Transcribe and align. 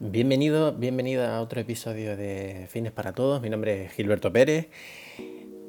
Bienvenido, 0.00 0.74
bienvenida 0.74 1.36
a 1.36 1.40
otro 1.40 1.60
episodio 1.60 2.16
de 2.16 2.68
Fines 2.68 2.92
para 2.92 3.14
Todos. 3.14 3.42
Mi 3.42 3.50
nombre 3.50 3.86
es 3.86 3.92
Gilberto 3.94 4.32
Pérez. 4.32 4.68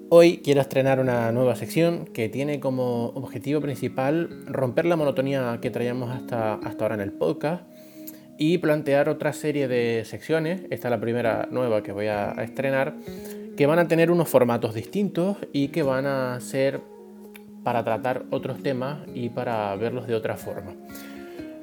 Hoy 0.10 0.42
quiero 0.44 0.62
estrenar 0.62 1.00
una 1.00 1.32
nueva 1.32 1.56
sección 1.56 2.06
que 2.06 2.30
tiene 2.30 2.60
como 2.60 3.08
objetivo 3.16 3.60
principal 3.60 4.46
romper 4.46 4.86
la 4.86 4.96
monotonía 4.98 5.58
que 5.64 5.72
traíamos 5.72 6.12
hasta, 6.12 6.54
hasta 6.54 6.86
ahora 6.86 6.94
en 6.94 7.02
el 7.02 7.12
podcast 7.12 7.64
y 8.38 8.60
plantear 8.60 9.10
otra 9.10 9.34
serie 9.34 9.68
de 9.68 10.06
secciones. 10.06 10.62
Esta 10.70 10.90
es 10.90 10.92
la 10.92 11.02
primera 11.02 11.48
nueva 11.50 11.82
que 11.82 11.92
voy 11.92 12.06
a, 12.06 12.34
estrenar, 12.34 12.98
que 13.58 13.66
van 13.66 13.80
a 13.80 13.88
tener 13.88 14.12
unos 14.12 14.30
formatos 14.30 14.76
distintos 14.76 15.38
y 15.54 15.70
que 15.70 15.82
van 15.82 16.06
a 16.06 16.40
ser 16.40 16.82
para 17.64 17.84
tratar 17.84 18.26
otros 18.30 18.62
temas 18.62 19.00
y 19.12 19.30
para 19.30 19.76
verlos 19.76 20.06
de 20.06 20.14
otra 20.14 20.38
forma. 20.38 20.76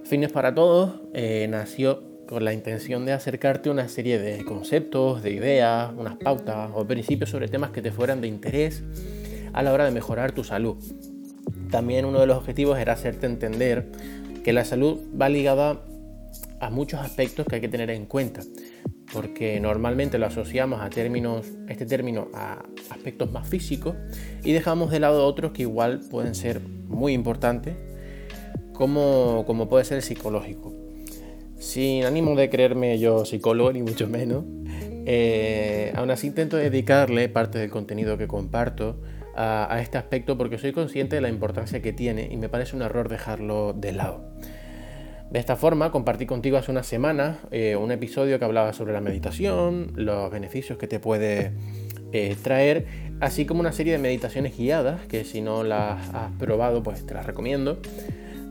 Fines 0.03 0.33
para 0.33 0.53
Todos 0.53 1.01
eh, 1.15 1.47
nació 1.49 2.16
con 2.27 2.45
la 2.45 2.53
intención 2.53 3.07
de 3.07 3.13
acercarte 3.13 3.69
a 3.69 3.73
una 3.73 3.89
serie 3.89 4.19
de 4.19 4.45
conceptos, 4.45 5.23
de 5.23 5.31
ideas, 5.31 5.93
unas 5.97 6.17
pautas 6.17 6.71
o 6.75 6.85
principios 6.85 7.31
sobre 7.31 7.49
temas 7.49 7.71
que 7.71 7.83
te 7.83 7.93
fueran 7.93 8.21
de 8.21 8.29
interés 8.29 8.83
a 9.53 9.63
la 9.63 9.73
hora 9.73 9.85
de 9.85 9.93
mejorar 9.93 10.33
tu 10.33 10.45
salud. 10.45 10.77
También 11.71 12.05
uno 12.05 12.21
de 12.21 12.27
los 12.27 12.37
objetivos 12.37 12.79
era 12.79 12.93
hacerte 12.93 13.27
entender 13.27 13.87
que 14.45 14.53
la 14.53 14.65
salud 14.65 14.99
va 15.21 15.29
ligada 15.29 15.81
a 16.61 16.71
muchos 16.71 17.01
aspectos 17.01 17.47
que 17.47 17.57
hay 17.57 17.61
que 17.61 17.69
tener 17.69 17.91
en 17.91 18.07
cuenta, 18.07 18.43
porque 19.13 19.61
normalmente 19.61 20.19
lo 20.19 20.27
asociamos 20.27 20.81
a 20.81 20.91
términos, 20.91 21.47
este 21.69 21.87
término 21.87 22.29
a 22.35 22.65
aspectos 22.91 23.31
más 23.31 23.49
físicos 23.49 23.95
y 24.43 24.53
dejamos 24.53 24.91
de 24.91 25.01
lado 25.01 25.27
otros 25.27 25.53
que 25.53 25.63
igual 25.63 26.01
pueden 26.11 26.35
ser 26.35 26.61
muy 26.61 27.13
importantes, 27.13 27.75
como, 28.73 29.45
como 29.47 29.69
puede 29.69 29.85
ser 29.85 29.99
el 29.99 30.03
psicológico 30.03 30.76
sin 31.59 32.05
ánimo 32.05 32.35
de 32.35 32.51
creerme 32.51 32.99
yo 32.99 33.25
psicólogo, 33.25 33.73
ni 33.73 33.83
mucho 33.83 34.09
menos, 34.09 34.45
eh, 35.07 35.93
aún 35.95 36.11
así 36.11 36.27
intento 36.27 36.57
dedicarle 36.57 37.29
parte 37.29 37.59
del 37.59 37.71
contenido 37.71 38.19
que 38.19 38.27
comparto 38.27 39.01
a, 39.37 39.79
este 39.81 39.99
aspecto 39.99 40.37
porque 40.37 40.59
soy 40.59 40.73
consciente 40.73 41.17
de 41.17 41.23
la 41.23 41.29
importancia 41.29 41.83
que 41.83 41.93
tiene 41.93 42.29
y 42.31 42.37
me 42.37 42.49
parece 42.49 42.75
un 42.75 42.83
error 42.83 43.09
dejarlo 43.09 43.73
de 43.73 43.93
lado. 43.93 44.25
De 45.31 45.41
esta 45.41 45.57
forma, 45.57 45.91
compartí 45.91 46.25
contigo 46.25 46.57
hace 46.57 46.71
unas 46.71 46.87
semanas 46.87 47.39
eh, 47.51 47.77
un 47.77 47.91
episodio 47.91 48.39
que 48.39 48.45
hablaba 48.45 48.73
sobre 48.73 48.93
la 48.93 49.01
meditación, 49.01 49.93
los 49.97 50.31
beneficios 50.31 50.79
que 50.79 50.87
te 50.87 51.01
puede 51.01 51.53
eh, 52.13 52.37
traer, 52.43 52.87
así 53.21 53.45
como 53.45 53.61
una 53.61 53.73
serie 53.73 53.93
de 53.93 53.99
meditaciones 53.99 54.57
guiadas 54.57 55.05
que 55.07 55.25
si 55.25 55.41
no 55.41 55.65
las 55.65 56.15
has 56.15 56.33
probado, 56.39 56.83
pues 56.83 57.05
te 57.05 57.15
las 57.15 57.27
recomiendo 57.27 57.81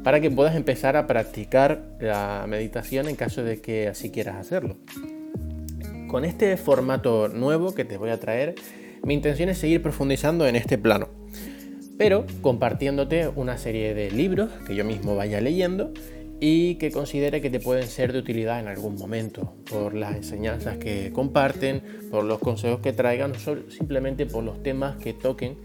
para 0.06 0.22
que 0.22 0.30
puedas 0.30 0.56
empezar 0.56 0.96
a 0.98 1.08
practicar 1.08 1.98
la 2.00 2.46
meditación 2.48 3.10
en 3.10 3.16
caso 3.16 3.44
de 3.44 3.60
que 3.60 3.88
así 3.88 4.12
quieras 4.12 4.36
hacerlo. 4.36 4.78
Con 6.08 6.26
este 6.26 6.56
formato 6.58 7.28
nuevo 7.28 7.74
que 7.74 7.86
te 7.86 7.98
voy 7.98 8.12
a 8.12 8.20
traer, 8.20 8.54
mi 9.02 9.16
intención 9.16 9.50
es 9.50 9.58
seguir 9.58 9.82
profundizando 9.82 10.46
en 10.46 10.56
este 10.56 10.78
plano, 10.78 11.10
pero 11.98 12.28
compartiéndote 12.42 13.30
una 13.30 13.58
serie 13.58 13.96
de 13.96 14.12
libros 14.12 14.52
que 14.68 14.76
yo 14.76 14.86
mismo 14.86 15.16
vaya 15.16 15.42
leyendo 15.42 15.92
y 16.40 16.76
que 16.76 16.92
considere 16.92 17.42
que 17.42 17.50
te 17.50 17.60
pueden 17.60 17.88
ser 17.88 18.14
de 18.14 18.20
utilidad 18.20 18.60
en 18.60 18.68
algún 18.68 18.94
momento, 18.94 19.56
por 19.68 19.96
las 19.96 20.16
enseñanzas 20.16 20.78
que 20.78 21.12
comparten, 21.14 21.82
por 22.12 22.26
los 22.26 22.38
consejos 22.38 22.80
que 22.80 22.94
traigan, 22.94 23.34
simplemente 23.70 24.28
por 24.28 24.44
los 24.44 24.62
temas 24.62 24.98
que 24.98 25.14
toquen 25.14 25.58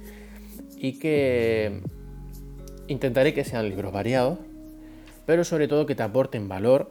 y 0.78 0.98
que 0.98 1.82
Intentaré 2.90 3.32
que 3.32 3.44
sean 3.44 3.68
libros 3.68 3.92
variados, 3.92 4.40
pero 5.24 5.44
sobre 5.44 5.68
todo 5.68 5.86
que 5.86 5.94
te 5.94 6.02
aporten 6.02 6.48
valor 6.48 6.90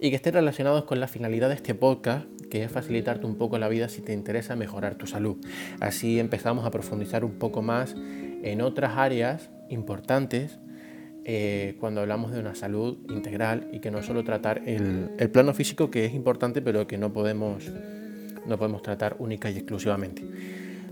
y 0.00 0.10
que 0.10 0.16
estén 0.16 0.34
relacionados 0.34 0.82
con 0.86 0.98
la 0.98 1.06
finalidad 1.06 1.50
de 1.50 1.54
este 1.54 1.72
podcast, 1.72 2.26
que 2.50 2.64
es 2.64 2.72
facilitarte 2.72 3.26
un 3.26 3.36
poco 3.36 3.56
la 3.56 3.68
vida 3.68 3.88
si 3.88 4.02
te 4.02 4.12
interesa 4.12 4.56
mejorar 4.56 4.96
tu 4.96 5.06
salud. 5.06 5.36
Así 5.78 6.18
empezamos 6.18 6.66
a 6.66 6.72
profundizar 6.72 7.24
un 7.24 7.38
poco 7.38 7.62
más 7.62 7.94
en 8.42 8.60
otras 8.60 8.96
áreas 8.96 9.48
importantes 9.70 10.58
eh, 11.24 11.76
cuando 11.78 12.00
hablamos 12.00 12.32
de 12.32 12.40
una 12.40 12.56
salud 12.56 12.98
integral 13.08 13.68
y 13.72 13.78
que 13.78 13.92
no 13.92 14.02
solo 14.02 14.24
tratar 14.24 14.62
el, 14.66 15.12
el, 15.16 15.30
plano 15.30 15.54
físico, 15.54 15.92
que 15.92 16.06
es 16.06 16.12
importante, 16.12 16.60
pero 16.60 16.88
que 16.88 16.98
no 16.98 17.12
podemos, 17.12 17.70
no 18.46 18.58
podemos 18.58 18.82
tratar 18.82 19.14
única 19.20 19.48
y 19.48 19.58
exclusivamente. 19.58 20.24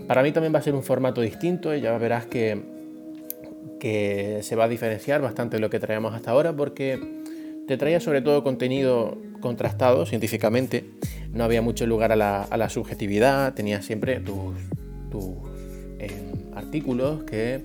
Para 0.07 0.23
mí 0.23 0.31
también 0.31 0.55
va 0.55 0.59
a 0.59 0.61
ser 0.61 0.75
un 0.75 0.83
formato 0.83 1.19
distinto, 1.19 1.75
y 1.75 1.81
ya 1.81 1.97
verás 1.97 2.25
que 2.25 2.74
que 3.79 4.39
se 4.41 4.55
va 4.55 4.65
a 4.65 4.67
diferenciar 4.67 5.21
bastante 5.21 5.57
de 5.57 5.61
lo 5.61 5.69
que 5.69 5.79
traíamos 5.79 6.13
hasta 6.13 6.31
ahora 6.31 6.55
porque 6.55 6.99
te 7.67 7.77
traía 7.77 7.99
sobre 7.99 8.21
todo 8.21 8.43
contenido 8.43 9.17
contrastado 9.39 10.05
científicamente, 10.05 10.85
no 11.31 11.43
había 11.43 11.61
mucho 11.61 11.85
lugar 11.85 12.11
a 12.11 12.15
la, 12.15 12.69
subjetividad, 12.69 13.53
tenías 13.53 13.85
siempre 13.85 14.19
tus, 14.19 14.55
em, 15.99 16.55
artículos 16.55 17.23
que, 17.23 17.61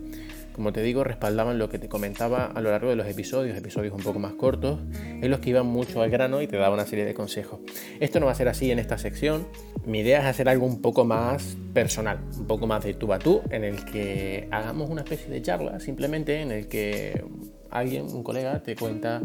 como 0.53 0.73
te 0.73 0.83
digo, 0.83 1.05
respaldaban 1.05 1.59
lo 1.59 1.69
que 1.69 1.79
te 1.79 1.89
comentaba 1.89 2.47
a 2.47 2.61
lo 2.61 2.71
largo 2.71 2.91
de 2.91 2.97
los 2.97 3.07
episodios, 3.07 3.57
episodios 3.57 3.95
un 3.95 4.03
poco 4.03 4.19
más 4.19 4.33
cortos, 4.33 4.81
en 4.95 5.31
los 5.31 5.41
que 5.41 5.51
iban 5.51 5.67
mucho 5.67 6.03
al 6.03 6.11
grano 6.11 6.43
y 6.43 6.47
te 6.47 6.57
daba 6.57 6.75
una 6.75 6.87
serie 6.87 7.05
de 7.05 7.15
consejos. 7.15 7.61
Esto 8.01 8.21
no 8.21 8.27
va 8.27 8.33
a 8.33 8.35
ser 8.35 8.49
así 8.49 8.71
en 8.71 8.79
esta 8.79 8.99
sección, 8.99 9.47
mi 9.87 10.01
idea 10.01 10.21
es 10.21 10.27
hacer 10.27 10.49
algo 10.49 10.67
un 10.67 10.83
poco 10.83 11.05
más 11.05 11.57
personal, 11.73 12.21
un 12.39 12.47
poco 12.47 12.67
más 12.67 12.85
de 12.85 12.95
tú 12.95 13.13
a 13.13 13.19
tú, 13.19 13.43
en 13.51 13.65
el 13.65 13.85
que 13.85 14.49
hagamos 14.51 14.91
una 14.91 15.03
especie 15.03 15.29
de 15.29 15.41
charla, 15.43 15.81
simplemente 15.81 16.41
en 16.41 16.53
el 16.53 16.69
que 16.69 17.25
alguien, 17.71 18.05
un 18.07 18.23
colega, 18.23 18.63
te 18.63 18.77
cuenta 18.77 19.23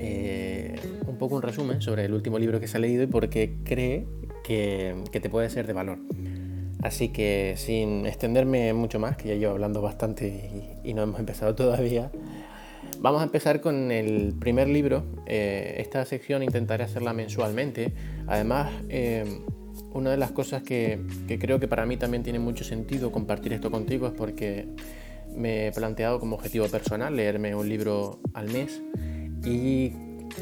eh, 0.00 0.76
un 1.06 1.16
poco 1.16 1.36
un 1.36 1.42
resumen 1.42 1.80
sobre 1.80 2.04
el 2.04 2.12
último 2.12 2.38
libro 2.38 2.60
que 2.60 2.68
se 2.68 2.76
ha 2.76 2.80
leído 2.80 3.02
y 3.02 3.06
por 3.06 3.28
qué 3.28 3.56
cree 3.64 4.06
que, 4.44 4.94
te 5.10 5.28
puede 5.28 5.50
ser 5.50 5.66
de 5.66 5.72
valor. 5.72 5.98
Así 6.82 7.08
que 7.08 7.54
sin 7.56 8.06
extenderme 8.06 8.72
mucho 8.72 8.98
más, 8.98 9.16
que 9.16 9.28
ya 9.28 9.34
llevo 9.34 9.52
hablando 9.52 9.82
bastante 9.82 10.76
y, 10.84 10.94
no 10.94 11.02
hemos 11.02 11.18
empezado 11.18 11.54
todavía, 11.56 12.10
vamos 13.00 13.20
a 13.20 13.24
empezar 13.24 13.60
con 13.60 13.90
el 13.90 14.34
primer 14.38 14.68
libro. 14.68 15.04
Eh, 15.26 15.76
esta 15.78 16.04
sección 16.04 16.42
intentaré 16.42 16.84
hacerla 16.84 17.12
mensualmente. 17.12 17.92
Además, 18.26 18.70
eh, 18.88 19.24
una 19.92 20.10
de 20.10 20.16
las 20.16 20.30
cosas 20.30 20.62
que, 20.62 21.00
creo 21.40 21.58
que 21.58 21.68
para 21.68 21.86
mí 21.86 21.96
también 21.96 22.22
tiene 22.22 22.38
mucho 22.38 22.64
sentido 22.64 23.10
compartir 23.10 23.52
esto 23.52 23.70
contigo 23.70 24.06
es 24.06 24.12
porque 24.12 24.68
me 25.34 25.68
he 25.68 25.72
planteado 25.72 26.20
como 26.20 26.36
objetivo 26.36 26.66
personal 26.68 27.14
leerme 27.14 27.54
un 27.54 27.68
libro 27.68 28.20
al 28.34 28.50
mes 28.50 28.82
y 29.44 29.92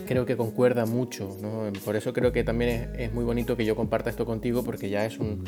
creo 0.07 0.27
que 0.27 0.37
concuerda 0.37 0.87
mucho. 0.87 1.37
Por 1.85 1.97
eso 1.97 2.13
creo 2.13 2.33
que 2.33 2.45
también 2.45 2.91
es, 2.99 3.13
muy 3.13 3.25
bonito 3.25 3.57
que 3.57 3.65
yo 3.65 3.77
comparta 3.77 4.11
esto 4.11 4.27
contigo 4.27 4.63
porque 4.63 4.91
ya 4.91 5.07
es 5.07 5.19
un, 5.19 5.45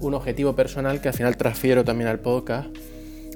un 0.00 0.14
objetivo 0.14 0.54
personal 0.54 1.00
que 1.00 1.08
al 1.08 1.14
final 1.14 1.36
transfiero 1.36 1.84
también 1.84 2.08
al 2.08 2.20
podcast 2.20 2.68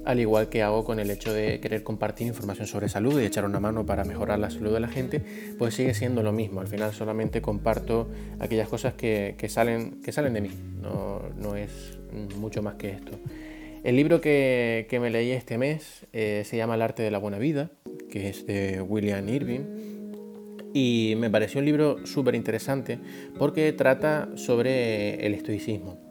al 0.04 0.20
igual 0.20 0.48
que 0.48 0.62
hago 0.62 0.84
con 0.84 0.98
el 0.98 1.10
hecho 1.10 1.32
de 1.32 1.60
querer 1.60 1.82
compartir 1.82 2.26
información 2.26 2.66
sobre 2.66 2.88
salud 2.88 3.20
y 3.20 3.24
echar 3.24 3.44
una 3.44 3.60
mano 3.60 3.86
para 3.86 4.04
mejorar 4.04 4.38
la 4.38 4.50
salud 4.50 4.72
de 4.72 4.80
la 4.80 4.88
gente, 4.88 5.22
pues 5.58 5.74
sigue 5.74 5.94
siendo 5.94 6.22
lo 6.22 6.32
mismo. 6.32 6.60
Al 6.60 6.66
final 6.66 6.92
solamente 6.92 7.40
comparto 7.40 8.08
aquellas 8.40 8.68
cosas 8.68 8.94
que, 8.94 9.36
salen, 9.48 10.02
que 10.02 10.12
salen 10.12 10.34
de 10.34 10.40
mí, 10.40 10.50
no, 10.80 11.56
es 11.56 11.98
mucho 12.36 12.62
más 12.62 12.74
que 12.74 12.90
esto. 12.90 13.12
El 13.84 13.96
libro 13.96 14.20
que, 14.20 14.86
me 15.00 15.10
leí 15.10 15.30
este 15.30 15.58
mes 15.58 16.06
eh, 16.12 16.42
se 16.46 16.56
llama 16.56 16.74
El 16.76 16.82
arte 16.82 17.02
de 17.02 17.10
la 17.10 17.18
buena 17.18 17.38
vida, 17.38 17.70
que 18.10 18.28
es 18.28 18.46
de 18.46 18.80
William 18.80 19.28
Irving. 19.28 19.92
Y 20.74 21.14
me 21.18 21.28
pareció 21.28 21.58
un 21.58 21.66
libro 21.66 22.06
súper 22.06 22.34
interesante 22.34 22.98
porque 23.38 23.72
trata 23.72 24.30
sobre 24.36 25.26
el 25.26 25.34
estoicismo. 25.34 26.01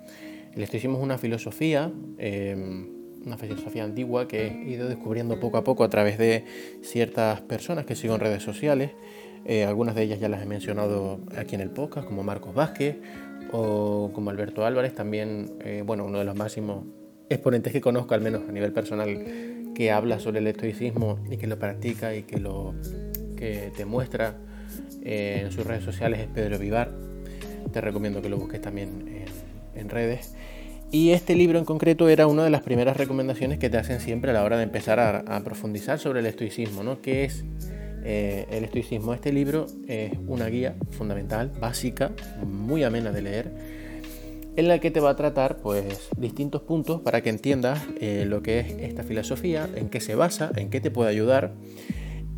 El 0.53 0.63
estoicismo 0.63 0.97
es 0.97 1.03
una 1.03 1.17
filosofía 1.17 1.91
eh, 2.17 2.87
una 3.25 3.37
filosofía 3.37 3.83
antigua 3.83 4.27
que 4.27 4.47
he 4.47 4.69
ido 4.69 4.87
descubriendo 4.87 5.39
poco 5.39 5.57
a 5.57 5.63
poco 5.63 5.83
a 5.83 5.89
través 5.89 6.17
de 6.17 6.45
ciertas 6.81 7.41
personas 7.41 7.85
que 7.85 7.95
sigo 7.95 8.15
en 8.15 8.19
redes 8.19 8.43
sociales. 8.43 8.91
Eh, 9.45 9.63
algunas 9.65 9.95
de 9.95 10.03
ellas 10.03 10.19
ya 10.19 10.29
las 10.29 10.41
he 10.41 10.45
mencionado 10.45 11.19
aquí 11.37 11.55
en 11.55 11.61
el 11.61 11.69
podcast, 11.69 12.07
como 12.07 12.23
Marcos 12.23 12.53
Vázquez 12.53 12.97
o 13.51 14.11
como 14.13 14.29
Alberto 14.29 14.65
Álvarez, 14.65 14.95
también, 14.95 15.51
eh, 15.63 15.83
bueno, 15.85 16.05
uno 16.05 16.19
de 16.19 16.25
los 16.25 16.35
máximos 16.35 16.85
exponentes 17.29 17.73
que 17.73 17.81
conozco, 17.81 18.13
al 18.13 18.21
menos 18.21 18.43
a 18.47 18.51
nivel 18.51 18.71
personal, 18.71 19.73
que 19.73 19.91
habla 19.91 20.19
sobre 20.19 20.39
el 20.39 20.47
estoicismo 20.47 21.19
y 21.29 21.37
que 21.37 21.47
lo 21.47 21.57
practica 21.57 22.15
y 22.15 22.23
que 22.23 22.39
lo 22.39 22.73
que 23.35 23.71
te 23.75 23.85
muestra 23.85 24.35
eh, 25.03 25.41
en 25.45 25.51
sus 25.51 25.65
redes 25.65 25.83
sociales 25.83 26.19
es 26.19 26.27
Pedro 26.27 26.59
Vivar. 26.59 26.91
Te 27.71 27.81
recomiendo 27.81 28.21
que 28.21 28.29
lo 28.29 28.37
busques 28.37 28.61
también 28.61 29.07
en 29.07 29.50
redes. 29.75 30.35
Y 30.91 31.11
este 31.11 31.35
libro 31.35 31.57
en 31.57 31.63
concreto 31.63 32.09
era 32.09 32.27
una 32.27 32.43
de 32.43 32.49
las 32.49 32.63
primeras 32.63 32.97
recomendaciones 32.97 33.59
que 33.59 33.69
te 33.69 33.77
hacen 33.77 34.01
siempre 34.01 34.31
a 34.31 34.33
la 34.33 34.43
hora 34.43 34.57
de 34.57 34.63
empezar 34.63 34.99
a, 34.99 35.43
profundizar 35.43 35.99
sobre 35.99 36.19
el 36.19 36.25
estoicismo, 36.25 36.83
¿no? 36.83 37.01
¿Qué 37.01 37.23
es 37.23 37.45
eh, 38.03 38.45
el 38.51 38.65
estoicismo? 38.65 39.13
Este 39.13 39.31
libro 39.31 39.67
es 39.87 40.11
una 40.27 40.47
guía 40.47 40.75
fundamental, 40.89 41.49
básica, 41.61 42.11
muy 42.45 42.83
amena 42.83 43.13
de 43.13 43.21
leer, 43.21 43.51
en 44.57 44.67
la 44.67 44.79
que 44.79 44.91
te 44.91 44.99
va 44.99 45.11
a 45.11 45.15
tratar 45.15 45.57
pues, 45.57 46.09
distintos 46.17 46.61
puntos 46.63 46.99
para 46.99 47.21
que 47.21 47.29
entiendas 47.29 47.81
eh, 48.01 48.25
lo 48.27 48.43
que 48.43 48.59
es 48.59 48.71
esta 48.81 49.03
filosofía, 49.03 49.69
en 49.73 49.87
qué 49.87 50.01
se 50.01 50.15
basa, 50.15 50.51
en 50.57 50.69
qué 50.69 50.81
te 50.81 50.91
puede 50.91 51.09
ayudar 51.09 51.53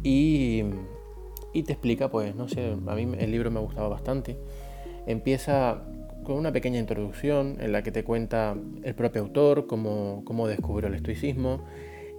y, 0.04 0.62
y 1.54 1.64
te 1.64 1.74
explica, 1.74 2.12
pues 2.12 2.36
no 2.36 2.48
sé, 2.48 2.76
a 2.86 2.94
mí 2.94 3.08
el 3.18 3.32
libro 3.32 3.50
me 3.50 3.58
ha 3.58 3.64
gustado 3.64 3.90
bastante. 3.90 4.38
Empieza 5.08 5.84
con 6.24 6.38
una 6.38 6.52
pequeña 6.52 6.80
introducción 6.80 7.58
en 7.60 7.72
la 7.72 7.84
que 7.84 7.92
te 7.92 8.04
cuenta 8.04 8.56
el 8.84 8.96
propio 8.96 9.22
autor, 9.22 9.68
cómo, 9.68 10.24
cómo 10.26 10.48
descubrió 10.48 10.88
el 10.88 10.96
estoicismo 10.96 11.66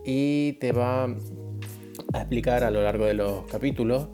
y 0.05 0.55
te 0.55 0.73
va 0.73 1.05
a 1.05 2.19
explicar 2.19 2.65
a 2.65 2.71
lo 2.71 2.83
largo 2.83 3.06
de 3.06 3.15
los 3.15 3.45
capítulos 3.47 4.09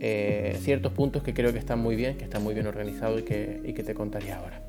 eh, 0.00 0.58
ciertos 0.60 0.92
puntos 0.92 1.22
que 1.22 1.32
creo 1.32 1.52
que 1.52 1.58
están 1.58 1.78
muy 1.78 1.96
bien, 1.96 2.16
que 2.16 2.24
están 2.24 2.42
muy 2.42 2.54
bien 2.54 2.66
organizados 2.66 3.20
y 3.20 3.24
que, 3.24 3.60
y 3.64 3.72
que 3.72 3.82
te 3.82 3.94
contaría 3.94 4.38
ahora. 4.38 4.62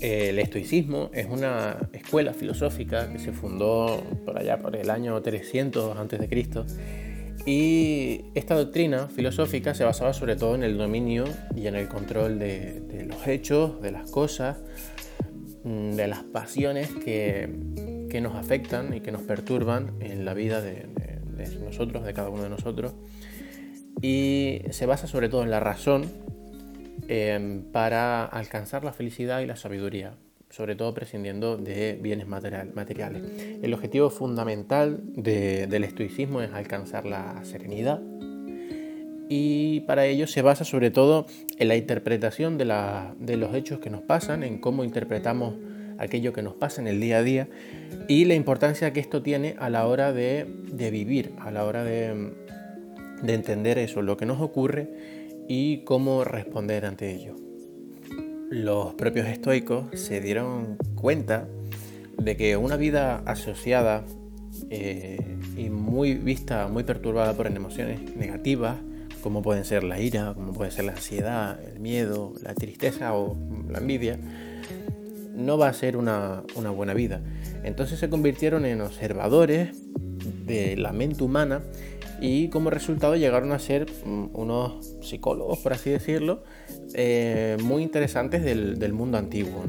El 0.00 0.38
estoicismo 0.38 1.10
es 1.12 1.26
una 1.26 1.76
escuela 1.92 2.32
filosófica 2.32 3.12
que 3.12 3.18
se 3.18 3.32
fundó 3.32 4.00
por 4.24 4.38
allá 4.38 4.58
por 4.58 4.76
el 4.76 4.90
año 4.90 5.20
300 5.20 5.96
a.C. 5.96 7.07
y 7.46 8.24
esta 8.34 8.54
doctrina 8.54 9.08
filosófica 9.08 9.74
se 9.74 9.84
basaba 9.84 10.12
sobre 10.12 10.36
todo 10.36 10.54
en 10.54 10.62
el 10.62 10.76
dominio 10.76 11.24
y 11.56 11.66
en 11.66 11.74
el 11.76 11.88
control 11.88 12.38
de, 12.38 13.06
los 13.08 13.26
hechos, 13.26 13.80
de 13.80 13.92
las 13.92 14.10
cosas, 14.10 14.58
mm, 15.64 15.92
de 15.92 16.08
las 16.08 16.24
pasiones 16.24 16.90
que, 16.90 17.48
nos 18.20 18.34
afectan 18.34 18.94
y 18.94 19.00
que 19.00 19.12
nos 19.12 19.22
perturban 19.22 19.94
en 20.00 20.24
la 20.24 20.34
vida 20.34 20.60
de, 20.60 20.86
nosotros, 21.64 22.04
de 22.04 22.12
cada 22.14 22.30
uno 22.30 22.42
de 22.42 22.48
nosotros. 22.48 22.94
Y 24.02 24.62
se 24.70 24.86
basa 24.86 25.06
sobre 25.06 25.28
todo 25.28 25.44
en 25.44 25.50
la 25.50 25.60
razón 25.60 26.10
Em, 27.10 27.62
para 27.62 28.26
alcanzar 28.26 28.84
la 28.84 28.92
felicidad 28.92 29.40
y 29.40 29.46
la 29.46 29.56
sabiduría, 29.56 30.14
sobre 30.50 30.76
todo 30.76 30.94
prescindiendo 30.94 31.56
de 31.56 31.98
bienes 32.00 32.26
materiales. 32.26 33.22
El 33.62 33.74
objetivo 33.74 34.10
fundamental 34.10 35.00
del 35.14 35.84
estoicismo 35.84 36.40
es 36.40 36.52
alcanzar 36.52 37.04
la 37.04 37.44
serenidad 37.44 38.00
y 39.28 39.80
para 39.80 40.06
ello 40.06 40.26
se 40.26 40.42
basa 40.42 40.64
sobre 40.64 40.90
todo 40.90 41.26
en 41.58 41.68
la 41.68 41.76
interpretación 41.76 42.56
de, 42.56 42.64
los 42.64 43.54
hechos 43.54 43.78
que 43.78 43.90
nos 43.90 44.00
pasan, 44.02 44.42
en 44.42 44.58
cómo 44.58 44.84
interpretamos 44.84 45.54
aquello 45.98 46.32
que 46.32 46.42
nos 46.42 46.54
pasa 46.54 46.80
en 46.80 46.86
el 46.86 47.00
día 47.00 47.18
a 47.18 47.22
día 47.22 47.48
y 48.08 48.24
la 48.24 48.34
importancia 48.34 48.92
que 48.92 49.00
esto 49.00 49.22
tiene 49.22 49.56
a 49.58 49.68
la 49.68 49.86
hora 49.86 50.12
de, 50.12 50.46
vivir, 50.90 51.32
a 51.40 51.50
la 51.50 51.64
hora 51.64 51.84
de, 51.84 52.32
de 53.22 53.34
entender 53.34 53.78
eso, 53.78 54.00
lo 54.00 54.16
que 54.16 54.24
nos 54.24 54.40
ocurre 54.40 54.88
y 55.46 55.78
cómo 55.84 56.24
responder 56.24 56.86
ante 56.86 57.12
ello. 57.12 57.47
Los 58.50 58.94
propios 58.94 59.26
estoicos 59.26 59.86
se 59.92 60.22
dieron 60.22 60.78
cuenta 60.94 61.46
de 62.16 62.34
que 62.38 62.56
una 62.56 62.76
vida 62.76 63.22
asociada 63.26 64.04
eh, 64.70 65.36
y 65.54 65.68
muy 65.68 66.14
vista, 66.14 66.66
muy 66.68 66.82
perturbada 66.82 67.34
por 67.34 67.46
emociones 67.46 68.16
negativas, 68.16 68.78
como 69.22 69.42
pueden 69.42 69.66
ser 69.66 69.84
la 69.84 70.00
ira, 70.00 70.32
como 70.32 70.54
puede 70.54 70.70
ser 70.70 70.86
la 70.86 70.92
ansiedad, 70.92 71.62
el 71.62 71.78
miedo, 71.78 72.32
la 72.42 72.54
tristeza 72.54 73.14
o 73.14 73.36
la 73.68 73.80
envidia, 73.80 74.18
no 75.34 75.58
va 75.58 75.68
a 75.68 75.74
ser 75.74 75.98
una, 75.98 76.42
una 76.54 76.70
buena 76.70 76.94
vida. 76.94 77.20
Entonces 77.64 77.98
se 77.98 78.08
convirtieron 78.08 78.64
en 78.64 78.80
observadores 78.80 79.76
de 80.46 80.74
la 80.78 80.92
mente 80.92 81.22
humana 81.22 81.60
y 82.20 82.48
como 82.48 82.70
resultado 82.70 83.16
llegaron 83.16 83.52
a 83.52 83.58
ser 83.58 83.86
mm, 84.04 84.28
unos 84.32 84.96
psicólogos, 85.02 85.58
por 85.58 85.72
así 85.72 85.90
decirlo, 85.90 86.42
eh, 86.94 87.56
muy 87.62 87.82
interesantes 87.82 88.42
del, 88.42 88.92
mundo 88.92 89.18
antiguo. 89.18 89.64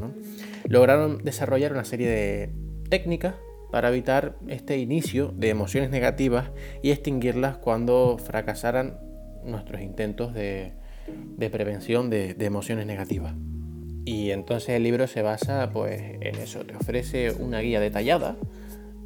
Lograron 0.67 1.19
desarrollar 1.23 1.73
una 1.73 1.85
serie 1.85 2.09
de 2.09 2.51
técnicas 2.89 3.35
para 3.71 3.89
evitar 3.89 4.37
este 4.47 4.77
inicio 4.77 5.31
de 5.35 5.49
emociones 5.49 5.91
negativas 5.91 6.49
y 6.81 6.91
extinguirlas 6.91 7.57
cuando 7.57 8.17
fracasaran 8.17 8.99
nuestros 9.43 9.81
intentos 9.81 10.33
de, 10.33 10.73
prevención 11.51 12.09
de, 12.09 12.33
de, 12.33 12.45
emociones 12.45 12.87
negativas. 12.87 13.33
Y 14.05 14.31
entonces 14.31 14.69
el 14.69 14.83
libro 14.83 15.05
se 15.05 15.21
basa 15.21 15.69
pues, 15.71 16.01
en 16.01 16.35
eso, 16.35 16.65
te 16.65 16.75
ofrece 16.75 17.31
una 17.31 17.59
guía 17.59 17.79
detallada 17.79 18.35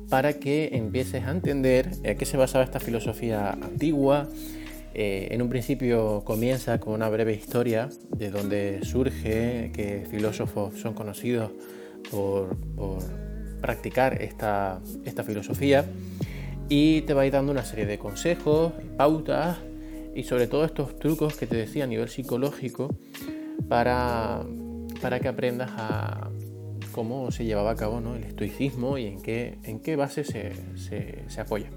para 0.10 0.34
que 0.34 0.70
empieces 0.74 1.24
a 1.24 1.32
entender 1.32 1.90
en 2.04 2.18
qué 2.18 2.26
se 2.26 2.38
basaba 2.38 2.64
esta 2.64 2.80
filosofía 2.80 3.52
antigua. 3.52 4.30
Eh, 4.96 5.30
en 5.32 5.42
un 5.42 5.50
principio 5.50 6.24
comienza 6.24 6.80
con 6.80 6.94
una 6.94 7.10
breve 7.10 7.34
historia 7.34 7.90
de 8.16 8.30
dónde 8.30 8.80
surge, 8.84 9.72
que 9.74 10.06
filósofos 10.10 10.80
son 10.80 10.94
conocidos 10.94 11.52
por, 12.12 12.56
practicar 13.62 14.22
esta, 14.22 14.82
esta, 15.06 15.24
filosofía 15.24 15.86
y 16.68 17.02
te 17.04 17.14
va 17.14 17.22
a 17.22 17.26
ir 17.26 17.32
dando 17.32 17.52
una 17.52 17.64
serie 17.64 17.86
de 17.86 17.98
consejos, 17.98 18.74
pautas 18.98 19.58
y 20.14 20.24
sobre 20.24 20.48
todo 20.48 20.66
estos 20.66 21.00
trucos 21.00 21.38
que 21.38 21.48
te 21.48 21.56
decía 21.56 21.86
a 21.86 21.88
nivel 21.88 22.10
psicológico 22.10 22.90
para, 23.70 24.44
para 25.02 25.20
que 25.22 25.30
aprendas 25.30 25.72
a, 25.78 26.30
cómo 26.94 27.32
se 27.32 27.44
llevaba 27.44 27.72
a 27.72 27.76
cabo 27.76 28.02
el 28.16 28.24
estoicismo 28.24 28.98
y 28.98 29.08
en 29.08 29.22
qué, 29.22 29.58
en 29.64 29.82
qué 29.82 29.98
base 29.98 30.24
se, 30.24 31.42
apoya. 31.42 31.70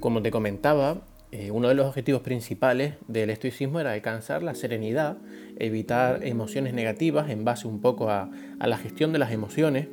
Como 0.00 0.20
te 0.20 0.30
comentaba, 0.30 1.04
eh, 1.32 1.50
uno 1.50 1.68
de 1.68 1.74
los 1.74 1.86
objetivos 1.86 2.20
principales 2.20 2.94
del 3.08 3.30
estoicismo 3.30 3.80
era 3.80 3.92
alcanzar 3.92 4.42
la 4.42 4.54
serenidad, 4.54 5.16
evitar 5.58 6.24
emociones 6.26 6.74
negativas 6.74 7.30
en 7.30 7.44
base 7.44 7.66
un 7.66 7.80
poco 7.80 8.10
a, 8.10 8.30
la 8.60 8.76
gestión 8.76 9.12
de 9.12 9.18
las 9.18 9.32
emociones. 9.32 9.88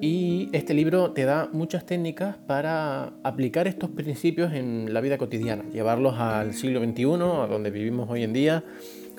Y 0.00 0.48
este 0.52 0.72
libro 0.72 1.12
te 1.12 1.24
da 1.24 1.50
muchas 1.52 1.84
técnicas 1.84 2.36
para 2.38 3.12
aplicar 3.22 3.66
estos 3.66 3.90
principios 3.90 4.54
en 4.54 4.94
la 4.94 5.02
vida 5.02 5.18
cotidiana, 5.18 5.64
llevarlos 5.72 6.14
al 6.18 6.54
siglo 6.54 6.82
XXI, 6.82 7.04
a 7.04 7.46
donde 7.46 7.70
vivimos 7.70 8.08
hoy 8.08 8.22
en 8.22 8.32
día, 8.32 8.64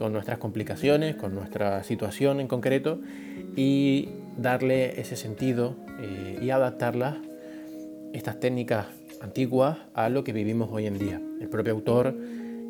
con 0.02 0.14
nuestras 0.14 0.40
complicaciones, 0.40 1.16
con 1.16 1.36
nuestra 1.36 1.84
situación 1.84 2.40
en 2.40 2.48
concreto, 2.48 3.00
y 3.56 4.10
darle 4.36 5.00
ese 5.00 5.16
sentido 5.16 5.76
eh, 6.00 6.40
y 6.42 6.50
adaptarlas, 6.50 7.18
estas 8.12 8.40
técnicas 8.40 8.88
antiguas, 9.22 9.78
a 9.94 10.10
lo 10.10 10.24
que 10.24 10.34
vivimos 10.34 10.70
hoy 10.72 10.88
en 10.88 10.98
día. 10.98 11.22
El 11.40 11.50
propio 11.50 11.74
autor 11.74 12.16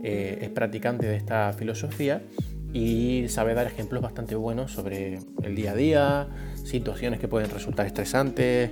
eh, 0.04 0.40
es 0.42 0.50
practicante 0.50 1.08
de 1.08 1.16
esta 1.16 1.54
filosofía 1.54 2.22
y 2.74 3.30
sabe 3.30 3.54
dar 3.54 3.66
ejemplos 3.66 4.02
bastante 4.02 4.36
buenos 4.36 4.74
sobre 4.74 5.20
el 5.42 5.56
día 5.56 5.72
a 5.72 5.76
día, 5.76 6.28
situaciones 6.66 7.22
que 7.22 7.30
pueden 7.30 7.50
resultar 7.50 7.86
estresantes, 7.86 8.72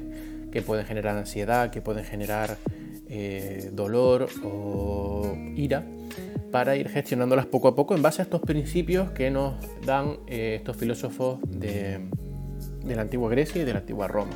que 0.51 0.61
pueden 0.61 0.85
generar 0.85 1.15
ansiedad, 1.15 1.71
que 1.71 1.79
pueden 1.79 2.03
generar 2.03 2.57
eh, 3.07 3.69
dolor 3.71 4.27
o 4.43 5.33
ira 5.55 5.85
para 6.51 6.75
ir 6.75 6.89
gestionándolas 6.89 7.45
poco 7.45 7.67
a 7.67 7.75
poco 7.75 7.95
en 7.95 8.01
base 8.01 8.21
a 8.21 8.23
estos 8.23 8.41
principios 8.41 9.11
que 9.11 9.31
nos 9.31 9.55
dan 9.85 10.17
eh, 10.27 10.55
estos 10.57 10.77
filósofos 10.77 11.39
de, 11.47 11.99
la 12.85 13.01
antigua 13.01 13.29
Grecia 13.29 13.61
y 13.61 13.65
de 13.65 13.73
la 13.73 13.79
antigua 13.79 14.07
Roma. 14.07 14.31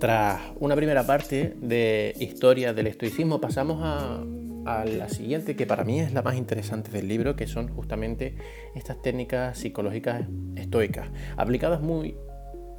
Tras 0.00 0.40
una 0.60 0.76
primera 0.76 1.04
parte 1.06 1.56
de 1.60 2.14
historia 2.20 2.72
del 2.72 2.86
estoicismo 2.86 3.40
pasamos 3.40 3.80
a, 3.82 4.22
a 4.64 4.84
la 4.84 5.08
siguiente 5.08 5.56
que 5.56 5.66
para 5.66 5.84
mí 5.84 6.00
es 6.00 6.12
la 6.12 6.22
más 6.22 6.36
interesante 6.36 6.90
del 6.90 7.08
libro, 7.08 7.34
que 7.34 7.46
son 7.46 7.68
justamente 7.68 8.36
estas 8.74 9.02
técnicas 9.02 9.58
psicológicas 9.58 10.22
estoicas, 10.56 11.08
aplicadas 11.36 11.80
muy, 11.80 12.14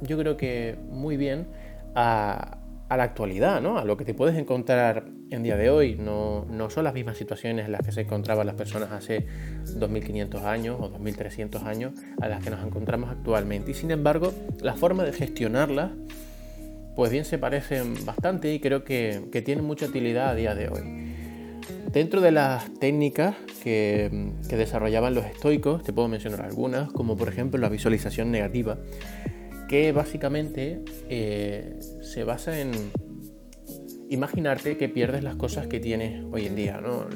yo 0.00 0.16
creo 0.16 0.36
que 0.36 0.78
muy 0.88 1.16
bien 1.16 1.48
a, 1.94 2.59
a 2.90 2.96
la 2.96 3.04
actualidad, 3.04 3.62
¿no? 3.62 3.78
a 3.78 3.84
lo 3.84 3.96
que 3.96 4.04
te 4.04 4.12
puedes 4.12 4.36
encontrar 4.36 5.06
en 5.30 5.42
día 5.42 5.56
de 5.56 5.70
hoy. 5.70 5.94
No, 5.94 6.44
son 6.68 6.84
las 6.84 6.92
mismas 6.92 7.16
situaciones 7.16 7.64
en 7.64 7.72
las 7.72 7.82
que 7.82 7.92
se 7.92 8.02
encontraban 8.02 8.46
las 8.46 8.56
personas 8.56 8.90
hace 8.92 9.26
2500 9.76 10.42
años 10.42 10.76
o 10.78 10.88
2300 10.88 11.62
años 11.62 11.94
a 12.20 12.28
las 12.28 12.44
que 12.44 12.50
nos 12.50 12.62
encontramos 12.66 13.10
actualmente. 13.10 13.70
Y 13.70 13.74
sin 13.74 13.90
embargo, 13.90 14.34
la 14.60 14.74
forma 14.74 15.04
de 15.04 15.12
gestionarlas, 15.12 15.92
pues 16.96 17.10
bien 17.10 17.24
se 17.24 17.38
parecen 17.38 17.94
bastante 18.04 18.52
y 18.52 18.60
creo 18.60 18.84
que, 18.84 19.22
que 19.32 19.40
tienen 19.40 19.64
mucha 19.64 19.86
utilidad 19.86 20.30
a 20.30 20.34
día 20.34 20.54
de 20.54 20.68
hoy. 20.68 21.00
Dentro 21.92 22.20
de 22.20 22.30
las 22.30 22.72
técnicas 22.74 23.34
que, 23.64 24.32
desarrollaban 24.48 25.12
los 25.14 25.24
estoicos, 25.24 25.82
te 25.82 25.92
puedo 25.92 26.06
mencionar 26.06 26.42
algunas, 26.42 26.92
como 26.92 27.16
por 27.16 27.28
ejemplo 27.28 27.60
la 27.60 27.68
visualización 27.68 28.30
negativa, 28.30 28.78
que 29.68 29.90
básicamente 29.90 30.82
eh, 31.08 31.78
se 32.10 32.24
basa 32.24 32.60
en 32.60 32.72
imaginarte 34.08 34.76
que 34.76 34.88
pierdes 34.88 35.22
las 35.22 35.36
cosas 35.36 35.68
que 35.68 35.78
tienes 35.78 36.24
hoy 36.32 36.46
en 36.46 36.56
día. 36.56 36.80
¿no? 36.80 37.06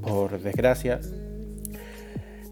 Por 0.00 0.40
desgracia, 0.40 0.98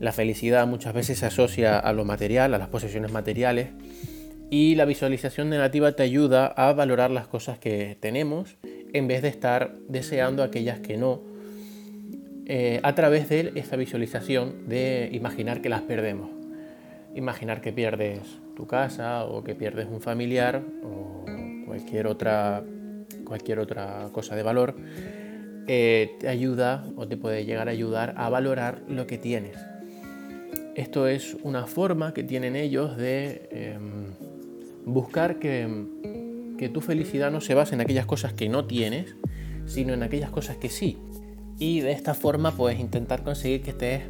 la 0.00 0.12
felicidad 0.12 0.66
muchas 0.66 0.92
veces 0.92 1.18
se 1.20 1.26
asocia 1.26 1.78
a 1.78 1.94
lo 1.94 2.04
material, 2.04 2.52
a 2.52 2.58
las 2.58 2.68
posesiones 2.68 3.10
materiales, 3.10 3.68
y 4.50 4.74
la 4.74 4.84
visualización 4.84 5.48
negativa 5.48 5.92
te 5.92 6.02
ayuda 6.02 6.46
a 6.46 6.74
valorar 6.74 7.10
las 7.10 7.26
cosas 7.26 7.58
que 7.58 7.96
tenemos 7.98 8.58
en 8.92 9.08
vez 9.08 9.22
de 9.22 9.28
estar 9.28 9.74
deseando 9.88 10.42
aquellas 10.42 10.80
que 10.80 10.98
no, 10.98 11.22
eh, 12.44 12.80
a 12.82 12.94
través 12.94 13.30
de 13.30 13.52
esa 13.54 13.76
visualización 13.76 14.68
de 14.68 15.08
imaginar 15.12 15.62
que 15.62 15.70
las 15.70 15.80
perdemos. 15.80 16.28
Imaginar 17.14 17.62
que 17.62 17.72
pierdes 17.72 18.20
tu 18.60 18.66
casa 18.66 19.24
o 19.24 19.42
que 19.42 19.54
pierdes 19.54 19.88
un 19.88 20.02
familiar 20.02 20.62
o 20.84 21.24
cualquier 21.66 22.06
otra, 22.06 22.62
cualquier 23.24 23.58
otra 23.58 24.10
cosa 24.12 24.36
de 24.36 24.42
valor 24.42 24.76
eh, 25.66 26.16
te 26.20 26.28
ayuda 26.28 26.84
o 26.96 27.08
te 27.08 27.16
puede 27.16 27.46
llegar 27.46 27.68
a 27.68 27.70
ayudar 27.70 28.12
a 28.18 28.28
valorar 28.28 28.82
lo 28.86 29.06
que 29.06 29.16
tienes. 29.16 29.56
Esto 30.74 31.08
es 31.08 31.38
una 31.42 31.66
forma 31.66 32.12
que 32.12 32.22
tienen 32.22 32.54
ellos 32.54 32.98
de 32.98 33.48
em, 33.50 34.14
buscar 34.84 35.38
que, 35.38 35.86
que 36.58 36.68
tu 36.68 36.82
felicidad 36.82 37.30
no 37.30 37.40
se 37.40 37.54
base 37.54 37.74
en 37.74 37.80
aquellas 37.80 38.04
cosas 38.04 38.34
que 38.34 38.50
no 38.50 38.66
tienes, 38.66 39.16
sino 39.64 39.94
en 39.94 40.02
aquellas 40.02 40.30
cosas 40.30 40.58
que 40.58 40.68
sí. 40.68 40.98
Y 41.58 41.80
de 41.80 41.92
esta 41.92 42.12
forma 42.12 42.52
puedes 42.52 42.78
intentar 42.78 43.22
conseguir 43.22 43.62
que 43.62 43.70
estés 43.70 44.02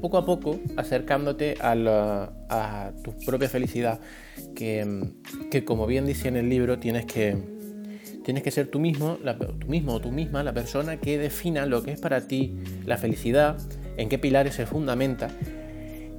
poco 0.00 0.18
a 0.18 0.24
poco 0.24 0.58
acercándote 0.76 1.56
a, 1.60 2.92
tu 3.02 3.12
propia 3.24 3.48
felicidad, 3.48 4.00
que, 4.54 5.10
que, 5.50 5.64
como 5.64 5.86
bien 5.86 6.06
dice 6.06 6.28
en 6.28 6.36
el 6.36 6.48
libro, 6.48 6.78
tienes 6.78 7.06
que, 7.06 7.36
tienes 8.24 8.42
que 8.42 8.50
ser 8.50 8.68
tú 8.68 8.80
mismo, 8.80 9.18
tú 9.58 9.66
mismo 9.66 9.94
o 9.94 10.00
tú 10.00 10.10
misma 10.10 10.42
la 10.42 10.52
persona 10.52 10.98
que 10.98 11.18
defina 11.18 11.66
lo 11.66 11.82
que 11.82 11.92
es 11.92 12.00
para 12.00 12.26
ti 12.26 12.56
la 12.84 12.96
felicidad, 12.96 13.58
en 13.96 14.08
qué 14.08 14.18
pilares 14.18 14.54
se 14.54 14.66
fundamenta. 14.66 15.28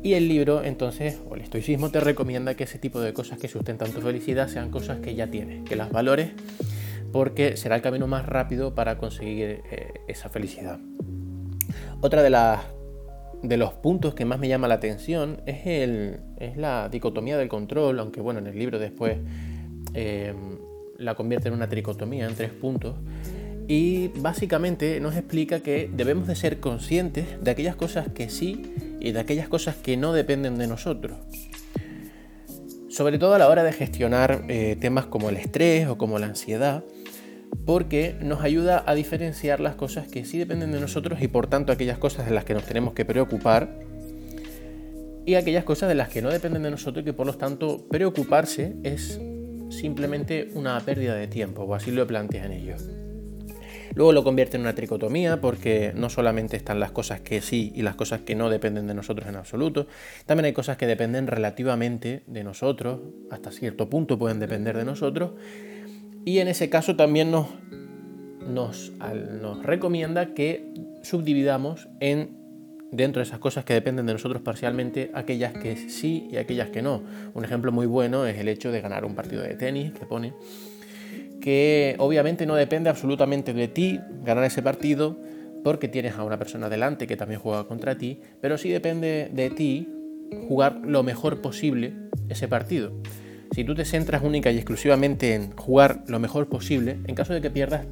Y 0.04 0.13
el 0.13 0.28
libro, 0.28 0.63
entonces, 0.63 1.20
o 1.30 1.36
el 1.36 1.42
estoicismo 1.42 1.92
te 1.92 2.00
recomienda 2.00 2.56
que 2.56 2.63
ese 2.63 2.80
tipo 2.80 3.00
de 3.01 3.13
cosas 3.13 3.38
que 3.38 3.48
sustentan 3.48 3.92
tu 3.92 4.01
felicidad 4.01 4.48
sean 4.48 4.72
cosas 4.72 5.00
que 5.00 5.13
ya 5.13 5.28
tienes, 5.28 5.63
que 5.63 5.75
las 5.75 5.92
valores, 5.92 6.32
porque 7.12 7.56
será 7.56 7.75
el 7.75 7.84
camino 7.84 8.08
más 8.08 8.25
rápido 8.25 8.74
para 8.74 8.98
conseguir 8.98 9.62
eh, 9.70 9.94
esa 10.08 10.30
felicidad. 10.30 10.80
Otra 12.01 12.24
de 12.24 12.32
las 12.32 12.62
de 13.43 13.57
los 13.57 13.74
puntos 13.74 14.13
que 14.13 14.25
más 14.25 14.39
me 14.39 14.48
llama 14.48 14.67
la 14.67 14.75
atención 14.75 15.41
es, 15.45 15.65
el, 15.65 16.19
es 16.38 16.57
la 16.57 16.89
dicotomía 16.89 17.38
del 17.38 17.50
control, 17.50 18.00
aunque 18.00 18.21
bueno, 18.21 18.39
en 18.39 18.48
el 18.48 18.57
libro 18.57 18.79
después 18.79 19.17
eh, 19.93 20.33
la 20.98 21.15
convierte 21.15 21.48
en 21.48 21.55
una 21.55 21.67
tricotomía, 21.67 22.27
en 22.27 22.36
tres 22.36 22.51
puntos. 22.51 22.95
Y 23.67 24.10
básicamente 24.10 25.00
nos 25.00 25.15
explica 25.15 25.62
que 25.62 25.89
debemos 25.91 26.27
de 26.27 26.36
ser 26.36 26.60
conscientes 26.60 27.41
de 27.41 27.51
aquellas 27.51 27.75
cosas 27.75 28.10
que 28.10 28.29
sí 28.29 28.74
y 29.00 29.12
de 29.12 29.19
aquellas 29.19 29.48
cosas 29.48 29.75
que 29.75 29.98
no 29.98 30.13
dependen 30.13 30.57
de 30.57 30.67
nosotros. 30.67 31.17
Sobre 32.89 33.17
todo 33.17 33.33
a 33.33 33.39
la 33.39 33.48
hora 33.48 33.63
de 33.63 33.71
gestionar 33.71 34.43
eh, 34.50 34.75
temas 34.79 35.05
como 35.05 35.29
el 35.29 35.38
estrés 35.38 35.88
o 35.88 35.98
como 35.98 36.19
la 36.19 36.27
ansiedad, 36.27 36.83
porque 37.65 38.15
nos 38.22 38.41
ayuda 38.41 38.84
a 38.86 38.96
diferenciar 38.96 39.60
las 39.60 39.75
cosas 39.75 40.08
que 40.08 40.25
sí 40.25 40.38
dependen 40.38 40.72
de 40.72 40.79
nosotros 40.79 41.22
y 41.22 41.27
por 41.27 41.48
tanto 41.48 41.72
aquellas 41.72 41.98
cosas 41.98 42.25
de 42.25 42.34
las 42.34 42.46
que 42.46 42.53
nos 42.53 42.63
tenemos 42.63 42.93
que 42.93 43.05
preocupar 43.05 43.79
y 45.25 45.36
aquellas 45.36 45.63
cosas 45.63 45.89
de 45.89 45.96
las 45.96 46.10
que 46.10 46.22
no 46.22 46.29
dependen 46.29 46.63
de 46.63 46.72
nosotros 46.72 47.03
y 47.03 47.05
que 47.05 47.13
por 47.13 47.27
lo 47.27 47.34
tanto 47.34 47.86
preocuparse 47.89 48.75
es 48.84 49.20
simplemente 49.70 50.50
una 50.53 50.79
pérdida 50.81 51.15
de 51.15 51.27
tiempo, 51.27 51.63
o 51.63 51.75
así 51.75 51.91
lo 51.91 52.05
plantean 52.05 52.51
ellos. 52.51 52.89
Luego 53.93 54.13
lo 54.13 54.24
convierte 54.24 54.55
en 54.55 54.62
una 54.62 54.74
tricotomía 54.74 55.41
porque 55.41 55.91
no 55.96 56.10
solamente 56.10 56.55
están 56.55 56.79
las 56.79 56.91
cosas 56.91 57.20
que 57.20 57.41
sí 57.41 57.74
y 57.75 57.81
las 57.81 57.96
cosas 57.96 58.22
que 58.22 58.36
no 58.36 58.50
dependen 58.50 58.88
de 58.88 58.93
nosotros 58.93 59.27
en 59.27 59.36
absoluto, 59.36 59.88
también 60.25 60.46
hay 60.46 60.53
cosas 60.53 60.77
que 60.77 60.88
dependen 60.88 61.27
relativamente 61.27 62.24
de 62.25 62.43
nosotros, 62.43 63.00
hasta 63.29 63.51
cierto 63.51 63.89
punto 63.89 64.17
pueden 64.17 64.39
depender 64.39 64.77
de 64.77 64.86
nosotros, 64.86 65.31
y 66.25 66.40
en 66.40 66.48
ese 66.48 66.70
caso 66.70 66.96
también 66.96 67.32
nos, 67.32 67.48
nos, 68.48 68.92
recomienda 69.63 70.34
que 70.34 70.66
subdividamos 71.04 71.88
en 72.00 72.38
dentro 72.92 73.22
de 73.22 73.24
esas 73.24 73.40
cosas 73.40 73.63
que 73.63 73.74
dependen 73.74 74.06
de 74.06 74.13
nosotros 74.13 74.42
parcialmente, 74.42 75.12
aquellas 75.13 75.54
que 75.54 75.78
sí 75.78 76.28
y 76.30 76.38
aquellas 76.38 76.70
que 76.70 76.82
no. 76.82 77.04
Un 77.34 77.46
ejemplo 77.46 77.72
muy 77.72 77.88
bueno 77.88 78.25
es 78.25 78.38
el 78.38 78.50
hecho 78.50 78.72
de 78.72 78.82
ganar 78.82 79.06
un 79.06 79.16
partido 79.16 79.42
de 79.42 79.56
tenis, 79.56 79.94
que 79.94 80.06
pone, 80.06 80.34
que 81.40 81.96
obviamente 82.00 82.46
no 82.46 82.56
depende 82.56 82.90
absolutamente 82.90 83.54
de 83.54 83.68
ti 83.70 84.00
ganar 84.24 84.44
ese 84.44 84.62
partido, 84.62 85.18
porque 85.63 85.88
tienes 85.88 86.16
a 86.16 86.24
una 86.24 86.38
persona 86.38 86.70
delante 86.70 87.08
que 87.08 87.16
también 87.16 87.40
juega 87.40 87.66
contra 87.66 87.98
ti, 87.98 88.20
pero 88.42 88.58
sí 88.58 88.70
depende 88.70 89.30
de 89.32 89.50
ti 89.50 89.88
jugar 90.48 90.82
lo 90.84 91.04
mejor 91.04 91.42
posible 91.42 91.94
ese 92.30 92.48
partido. 92.48 92.92
Si 93.51 93.65
tú 93.65 93.75
te 93.75 93.84
centras 93.84 94.24
única 94.24 94.50
y 94.50 94.55
exclusivamente 94.55 95.36
en 95.36 95.51
jugar 95.58 96.03
lo 96.08 96.20
mejor 96.20 96.48
posible, 96.48 97.00
en 97.05 97.15
caso 97.15 97.34
de 97.34 97.41
que 97.41 97.50
pierdas, 97.50 97.86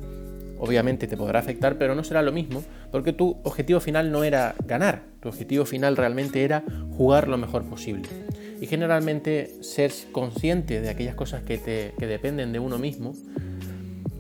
obviamente 0.58 1.08
te 1.08 1.18
podrá 1.18 1.40
afectar, 1.40 1.78
pero 1.78 1.96
no 1.96 2.04
será 2.04 2.22
lo 2.22 2.32
mismo, 2.32 2.64
porque 2.92 3.12
tu 3.12 3.38
objetivo 3.44 3.82
final 3.82 4.12
no 4.12 4.24
era 4.24 4.56
ganar, 4.66 5.04
tu 5.20 5.28
objetivo 5.30 5.66
final 5.66 5.98
realmente 5.98 6.44
era 6.44 6.64
jugar 6.96 7.28
lo 7.28 7.38
mejor 7.38 7.64
posible. 7.64 8.08
Y 8.62 8.68
generalmente 8.68 9.52
ser 9.62 9.92
consciente 10.12 10.80
de 10.80 10.90
aquellas 10.90 11.16
cosas 11.16 11.44
que, 11.44 11.58
te, 11.58 11.94
que 11.98 12.08
dependen 12.08 12.54
de 12.54 12.60
uno 12.60 12.78
mismo 12.78 13.14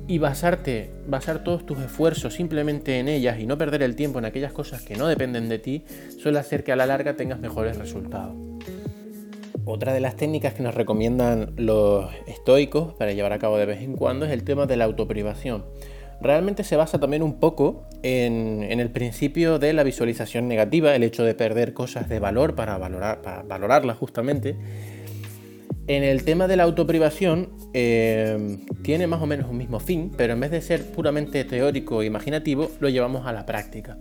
y 0.07 0.17
basarte, 0.17 0.89
basar 1.07 1.43
todos 1.43 1.65
tus 1.65 1.77
esfuerzos 1.79 2.33
simplemente 2.33 2.99
en 2.99 3.07
ellas 3.07 3.39
y 3.39 3.45
no 3.45 3.57
perder 3.57 3.83
el 3.83 3.95
tiempo 3.95 4.19
en 4.19 4.25
aquellas 4.25 4.51
cosas 4.51 4.81
que 4.81 4.95
no 4.95 5.07
dependen 5.07 5.47
de 5.47 5.59
ti, 5.59 5.83
suele 6.17 6.39
hacer 6.39 6.63
que 6.63 6.71
a 6.71 6.75
la 6.75 6.85
larga 6.85 7.15
tengas 7.15 7.39
mejores 7.39 7.77
resultados. 7.77 8.48
Otra 9.71 9.93
de 9.93 9.99
las 9.99 10.15
técnicas 10.15 10.55
que 10.55 10.63
nos 10.63 10.73
recomiendan 10.73 11.53
los 11.55 12.09
estoicos 12.25 12.95
para 12.95 13.13
llevar 13.13 13.33
a 13.33 13.37
cabo 13.37 13.55
de 13.59 13.67
vez 13.67 13.83
en 13.83 13.95
cuando 13.95 14.25
es 14.25 14.31
el 14.31 14.43
tema 14.43 14.65
de 14.65 14.75
la 14.75 14.85
autoprivación. 14.85 15.63
Realmente 16.19 16.63
se 16.63 16.75
basa 16.75 16.99
también 16.99 17.21
un 17.21 17.39
poco 17.39 17.83
en, 18.01 18.63
el 18.63 18.89
principio 18.89 19.59
de 19.59 19.73
la 19.73 19.83
visualización 19.83 20.47
negativa, 20.47 20.95
el 20.95 21.03
hecho 21.03 21.23
de 21.23 21.35
perder 21.35 21.75
cosas 21.75 22.09
de 22.09 22.17
valor 22.17 22.55
para, 22.55 22.79
valorar, 22.79 23.21
para 23.21 23.43
valorarlas 23.43 23.95
justamente. 23.97 24.57
En 25.85 26.03
el 26.03 26.23
tema 26.23 26.47
de 26.47 26.55
la 26.55 26.63
autoprivación 26.63 27.49
eh, 27.75 28.57
tiene 28.81 29.05
más 29.05 29.21
o 29.21 29.27
menos 29.27 29.51
un 29.51 29.57
mismo 29.57 29.79
fin, 29.79 30.11
pero 30.17 30.33
en 30.33 30.39
vez 30.39 30.49
de 30.49 30.61
ser 30.61 30.83
puramente 30.83 31.43
teórico 31.43 32.01
e 32.01 32.07
imaginativo, 32.07 32.71
lo 32.79 32.89
llevamos 32.89 33.27
a 33.27 33.33
la 33.33 33.45
práctica. 33.45 33.99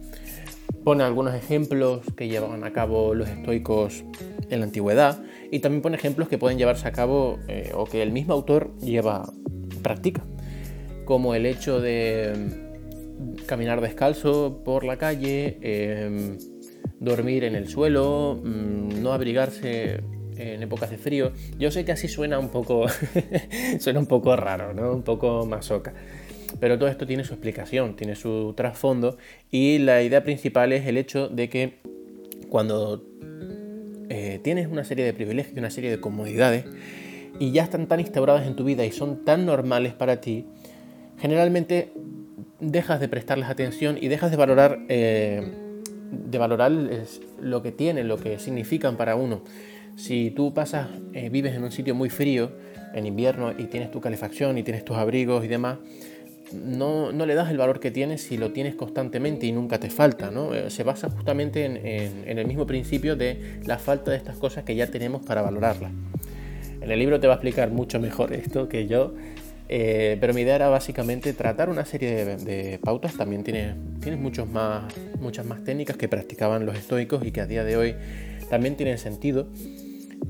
Pone 0.89 1.05
algunos 1.05 1.35
ejemplos 1.35 2.01
que 2.17 2.29
llevaban 2.29 2.65
a 2.65 2.73
cabo 2.73 3.13
los 3.15 3.29
estoicos 3.29 4.05
en 4.49 4.61
la 4.61 4.65
antigüedad 4.65 5.23
y 5.51 5.59
también 5.59 5.83
pone 5.83 5.99
ejemplos 5.99 6.29
que 6.29 6.39
pueden 6.39 6.57
llevarse 6.57 6.89
a 6.89 6.93
cabo 6.93 7.39
eh, 7.47 7.73
o 7.75 7.85
que 7.85 8.03
el 8.03 8.11
mismo 8.11 8.33
autor 8.33 8.75
lleva 8.79 9.31
práctica, 9.83 10.25
como 11.05 11.35
el 11.35 11.45
hecho 11.45 11.83
de 11.83 12.33
mm, 13.19 13.45
caminar 13.45 13.83
descalzo 13.83 14.63
por 14.65 14.83
la 14.83 14.97
calle, 14.97 15.59
em, 15.61 16.39
dormir 16.99 17.45
en 17.45 17.55
el 17.55 17.69
suelo, 17.69 18.41
mm, 18.43 19.03
no 19.03 19.13
abrigarse 19.13 20.01
en 20.39 20.63
épocas 20.63 20.89
de 20.89 20.97
frío. 20.97 21.33
Yo 21.59 21.71
sé 21.71 21.85
que 21.85 21.93
así 21.93 22.09
suena 22.09 22.39
un 22.39 22.49
poco, 22.49 22.87
suena 23.79 24.01
un 24.01 24.07
poco 24.07 24.35
raro, 24.37 24.73
¿no? 24.73 24.95
Un 24.95 25.03
poco 25.03 25.45
masoca. 25.45 25.93
Pero 26.61 26.79
todo 26.79 26.89
esto 26.89 27.07
tiene 27.07 27.25
su 27.25 27.35
explicación, 27.35 27.95
tiene 27.97 28.15
su 28.17 28.55
trasfondo 28.57 29.17
y 29.51 29.79
la 29.79 30.03
idea 30.03 30.25
principal 30.25 30.73
es 30.73 30.87
el 30.87 30.97
hecho 30.97 31.29
de 31.29 31.49
que 31.49 31.79
cuando 32.49 33.05
eh, 34.09 34.41
tienes 34.43 34.67
una 34.69 34.85
serie 34.85 35.05
de 35.05 35.13
privilegios 35.13 35.55
y 35.55 35.59
una 35.59 35.71
serie 35.71 35.91
de 35.91 36.01
comodidades 36.01 36.65
y 37.39 37.53
ya 37.53 37.63
están 37.63 37.87
tan 37.87 38.01
instauradas 38.01 38.47
en 38.47 38.57
tu 38.57 38.65
vida 38.65 38.85
y 38.85 38.91
son 38.91 39.25
tan 39.25 39.47
normales 39.47 39.93
para 39.93 40.21
ti, 40.21 40.47
generalmente 41.19 41.93
dejas 42.61 43.01
de 43.01 43.09
prestarles 43.09 43.49
atención 43.49 43.99
y 44.01 44.09
dejas 44.09 44.31
de 44.31 44.37
valorar, 44.37 44.81
eh, 44.89 45.43
de 46.11 46.39
valorar 46.39 46.73
lo 47.41 47.63
que 47.63 47.73
tienen, 47.73 48.09
lo 48.09 48.19
que 48.19 48.39
significan 48.39 48.97
para 48.97 49.15
uno. 49.15 49.43
Si 49.97 50.31
tú 50.31 50.55
pasas, 50.55 50.89
eh, 51.13 51.29
vives 51.29 51.55
en 51.55 51.65
un 51.65 51.73
sitio 51.73 51.95
muy 51.95 52.09
frío 52.09 52.53
en 52.95 53.07
invierno 53.07 53.53
y 53.57 53.65
tienes 53.65 53.91
tu 53.91 54.01
calefacción 54.01 54.57
y 54.57 54.63
tienes 54.63 54.85
tus 54.85 54.97
abrigos 54.97 55.45
y 55.45 55.49
demás, 55.49 55.79
no, 56.53 57.13
le 57.13 57.35
das 57.35 57.51
el 57.51 57.59
valor 57.59 57.81
que 57.81 57.91
tienes 57.91 58.23
si 58.23 58.37
lo 58.37 58.53
tienes 58.53 58.75
constantemente 58.75 59.47
y 59.47 59.53
nunca 59.53 59.79
te 59.79 59.91
falta. 59.91 60.31
¿no? 60.31 60.55
Eh, 60.55 60.71
se 60.71 60.83
basa 60.83 61.11
justamente 61.11 61.65
en, 61.65 62.39
el 62.39 62.47
mismo 62.47 62.67
principio 62.67 63.17
de 63.17 63.61
la 63.65 63.79
falta 63.79 64.11
de 64.11 64.17
estas 64.17 64.37
cosas 64.37 64.65
que 64.65 64.75
ya 64.75 64.87
tenemos 64.87 65.25
para 65.25 65.43
valorarlas. 65.43 65.93
En 66.81 66.91
el 66.91 66.99
libro 66.99 67.19
te 67.21 67.27
va 67.27 67.35
a 67.35 67.37
explicar 67.37 67.71
mucho 67.71 67.99
mejor 68.01 68.33
esto 68.33 68.69
que 68.69 68.87
yo, 68.87 69.15
eh, 69.69 70.17
pero 70.21 70.33
mi 70.33 70.43
idea 70.43 70.55
era 70.55 70.69
básicamente 70.69 71.33
tratar 71.33 71.69
una 71.69 71.85
serie 71.85 72.37
de, 72.37 72.79
pautas. 72.83 73.15
También 73.15 73.45
tienes, 73.45 73.75
más, 74.51 74.85
muchas 75.21 75.45
más 75.45 75.65
técnicas 75.65 75.97
que 75.97 76.09
practicaban 76.09 76.65
los 76.65 76.77
estoicos 76.77 77.25
y 77.25 77.33
que 77.33 77.41
a 77.41 77.47
día 77.47 77.65
de 77.65 77.77
hoy 77.77 77.95
también 78.49 78.77
tienen 78.77 78.99
sentido. 78.99 79.49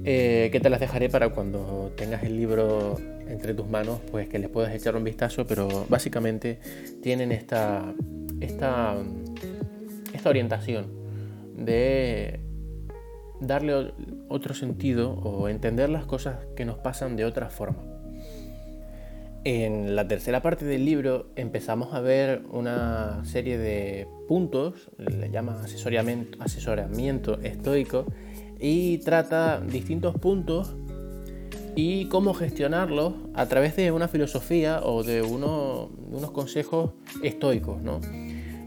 Eh, 0.05 0.49
que 0.53 0.61
te 0.61 0.71
las 0.71 0.81
dejaré 0.81 1.09
para 1.09 1.31
cuando 1.31 1.93
tengas 1.97 2.23
el 2.23 2.37
libro 2.37 2.97
entre 3.29 3.53
tus 3.53 3.69
manos, 3.69 4.01
pues 4.11 4.29
que 4.29 4.39
les 4.39 4.49
puedas 4.49 4.75
echar 4.75 4.97
un 4.97 5.05
vistazo, 5.05 5.47
pero 5.47 5.87
básicamente 5.89 6.61
tienen 7.03 7.33
esta, 7.33 7.95
esta, 8.41 8.97
esta 10.15 10.29
orientación 10.29 10.87
de 11.57 12.41
darle 13.41 13.93
otro 14.29 14.55
sentido 14.55 15.13
o 15.13 15.49
entender 15.49 15.89
las 15.91 16.07
cosas 16.07 16.39
que 16.57 16.65
nos 16.65 16.79
pasan 16.79 17.17
de 17.17 17.25
otra 17.25 17.51
forma. 17.51 17.83
En 19.45 19.95
la 19.95 20.09
tercera 20.09 20.43
parte 20.43 20.65
del 20.65 20.85
libro 20.85 21.31
empezamos 21.37 21.95
a 21.95 22.01
ver 22.01 22.43
una 22.51 23.25
serie 23.25 23.57
de 23.57 24.09
puntos, 24.27 24.91
le 24.99 25.31
llama 25.31 25.61
asesoramiento, 25.63 26.43
asesoramiento 26.43 27.41
estoico, 27.41 28.07
y 28.59 28.99
trata 28.99 29.61
distintos 29.61 30.15
puntos 30.17 30.75
y 31.77 32.07
cómo 32.07 32.35
gestionarlos 32.35 33.15
a 33.35 33.47
través 33.47 33.77
de 33.77 33.93
una 33.93 34.09
filosofía 34.09 34.81
o 34.83 35.03
de 35.03 35.23
unos 35.23 35.91
consejos 36.33 36.93
estoicos. 37.23 37.81
¿no? 37.83 38.01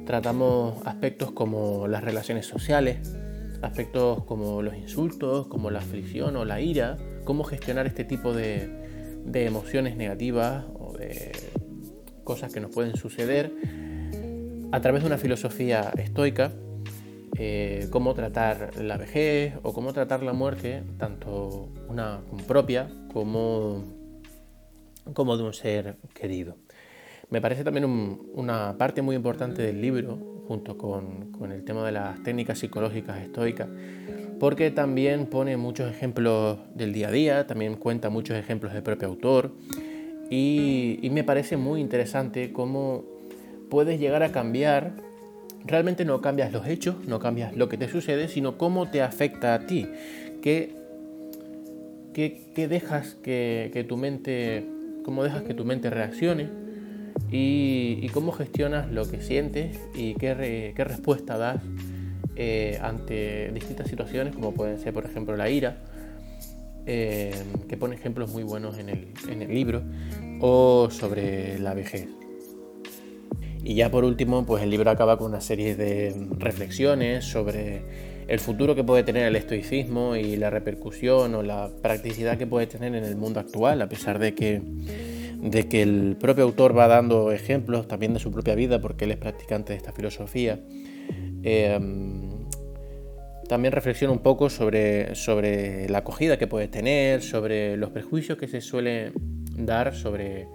tratamos 0.06 0.86
aspectos 0.86 1.32
como 1.32 1.88
las 1.88 2.04
relaciones 2.04 2.46
sociales, 2.46 3.16
aspectos 3.62 4.24
como 4.26 4.62
los 4.62 4.76
insultos, 4.76 5.48
como 5.48 5.72
la 5.72 5.80
aflicción 5.80 6.36
o 6.36 6.46
la 6.46 6.60
ira, 6.60 6.98
cómo 7.24 7.44
gestionar 7.44 7.88
este 7.88 8.04
tipo 8.04 8.34
de, 8.34 8.70
emociones 9.34 9.96
negativas 9.96 10.66
o 10.74 10.94
de 10.98 11.32
cosas 12.26 12.52
que 12.52 12.60
nos 12.60 12.72
pueden 12.72 12.98
suceder 12.98 13.54
a 14.72 14.82
través 14.82 15.04
de 15.04 15.08
una 15.08 15.18
filosofía 15.18 15.94
estoica, 15.98 16.52
eh, 17.38 17.88
cómo 17.90 18.14
tratar 18.14 18.76
la 18.78 18.98
vejez 18.98 19.54
o 19.64 19.74
cómo 19.74 19.94
tratar 19.94 20.24
la 20.24 20.34
muerte, 20.34 20.84
tanto 20.98 21.70
una 21.88 22.22
propia 22.48 22.90
como, 23.14 23.84
como 25.14 25.38
de 25.38 25.44
un 25.44 25.54
ser 25.54 25.98
querido. 26.14 26.58
Me 27.30 27.40
parece 27.40 27.64
también 27.64 27.86
una 28.34 28.78
parte 28.78 29.02
muy 29.02 29.16
importante 29.16 29.62
del 29.62 29.82
libro, 29.82 30.44
junto 30.48 30.78
con, 30.78 31.32
el 31.50 31.64
tema 31.64 31.86
de 31.86 31.94
las 31.94 32.22
técnicas 32.24 32.60
psicológicas 32.60 33.22
estoicas, 33.22 33.70
porque 34.38 34.70
también 34.70 35.28
pone 35.28 35.56
muchos 35.56 35.90
ejemplos 35.90 36.60
del 36.76 36.92
día 36.92 37.08
a 37.08 37.12
día, 37.12 37.48
también 37.48 37.76
cuenta 37.76 38.10
muchos 38.10 38.38
ejemplos 38.38 38.74
del 38.74 38.84
propio 38.84 39.08
autor, 39.08 39.54
y 40.30 41.10
me 41.12 41.24
parece 41.24 41.56
muy 41.56 41.80
interesante 41.80 42.52
cómo 42.52 43.06
puedes 43.70 44.00
llegar 44.00 44.24
a 44.24 44.34
cambiar, 44.34 44.92
realmente 45.66 46.06
no 46.06 46.22
cambias 46.22 46.52
los 46.52 46.68
hechos, 46.68 46.96
no 47.08 47.20
cambias 47.20 47.56
lo 47.56 47.70
que 47.70 47.78
te 47.78 47.88
sucede, 47.88 48.28
sino 48.28 48.58
cómo 48.58 48.90
te 48.90 49.02
afecta 49.02 49.54
a 49.54 49.66
ti, 49.66 49.88
qué, 50.42 50.76
qué, 52.14 52.68
dejas 52.68 53.16
que, 53.16 53.70
que 53.74 53.84
tu 53.84 53.98
mente, 53.98 54.66
cómo 55.04 55.24
dejas 55.24 55.44
que 55.44 55.54
tu 55.54 55.66
mente 55.66 55.90
reaccione 55.90 56.50
y, 57.32 58.08
cómo 58.10 58.32
gestionas 58.32 58.92
lo 58.92 59.10
que 59.10 59.22
sientes 59.22 59.80
y 59.96 60.16
qué, 60.16 60.74
qué 60.76 60.84
respuesta 60.84 61.38
das 61.38 61.62
eh, 62.36 62.80
ante 62.82 63.52
distintas 63.54 63.88
situaciones, 63.88 64.34
como 64.34 64.54
pueden 64.54 64.80
ser, 64.80 64.94
por 64.94 65.06
ejemplo, 65.06 65.36
la 65.38 65.50
ira, 65.50 65.78
eh, 66.86 67.34
que 67.70 67.78
pone 67.78 67.96
ejemplos 67.96 68.32
muy 68.34 68.44
buenos 68.44 68.78
en 68.78 68.90
el, 68.90 69.08
en 69.30 69.42
el 69.42 69.54
libro, 69.54 69.84
o 70.40 70.90
sobre 70.90 71.60
la 71.60 71.74
vejez. 71.74 72.08
Y 73.64 73.76
ya 73.76 73.92
por 73.92 74.04
último, 74.04 74.46
pues 74.46 74.64
el 74.64 74.70
libro 74.70 74.90
acaba 74.90 75.18
con 75.18 75.28
una 75.32 75.42
serie 75.42 75.76
de 75.76 76.16
reflexiones 76.38 77.26
sobre 77.26 77.82
el 78.28 78.40
futuro 78.40 78.76
que 78.76 78.84
puede 78.84 79.04
tener 79.04 79.28
el 79.28 79.36
estoicismo 79.36 80.16
y 80.16 80.38
la 80.38 80.50
repercusión 80.50 81.36
o 81.36 81.44
la 81.44 81.70
practicidad 81.82 82.38
que 82.38 82.48
puede 82.48 82.68
tener 82.68 82.96
en 82.96 83.04
el 83.04 83.16
mundo 83.16 83.40
actual, 83.40 83.82
a 83.82 83.90
pesar 83.90 84.20
de 84.20 84.34
que 84.34 84.62
de 85.42 85.68
que 85.68 85.82
el 85.82 86.18
propio 86.20 86.44
autor 86.44 86.78
va 86.78 86.88
dando 86.88 87.32
ejemplos 87.32 87.88
también 87.88 88.14
de 88.14 88.20
su 88.20 88.32
propia 88.32 88.54
vida, 88.54 88.80
porque 88.80 89.06
él 89.06 89.12
es 89.12 89.18
practicante 89.18 89.74
de 89.74 89.78
esta 89.78 89.92
filosofía. 89.92 90.60
Em, 91.44 92.46
también 93.50 93.72
reflexiona 93.74 94.14
un 94.14 94.20
poco 94.20 94.50
sobre, 94.50 95.16
sobre 95.16 95.90
la 95.90 96.00
acogida 96.00 96.38
que 96.38 96.48
puede 96.48 96.68
tener, 96.68 97.24
sobre 97.24 97.76
los 97.76 97.90
prejuicios 97.90 98.38
que 98.38 98.48
se 98.48 98.62
suele 98.62 99.12
dar 99.58 99.96
sobre 99.96 100.48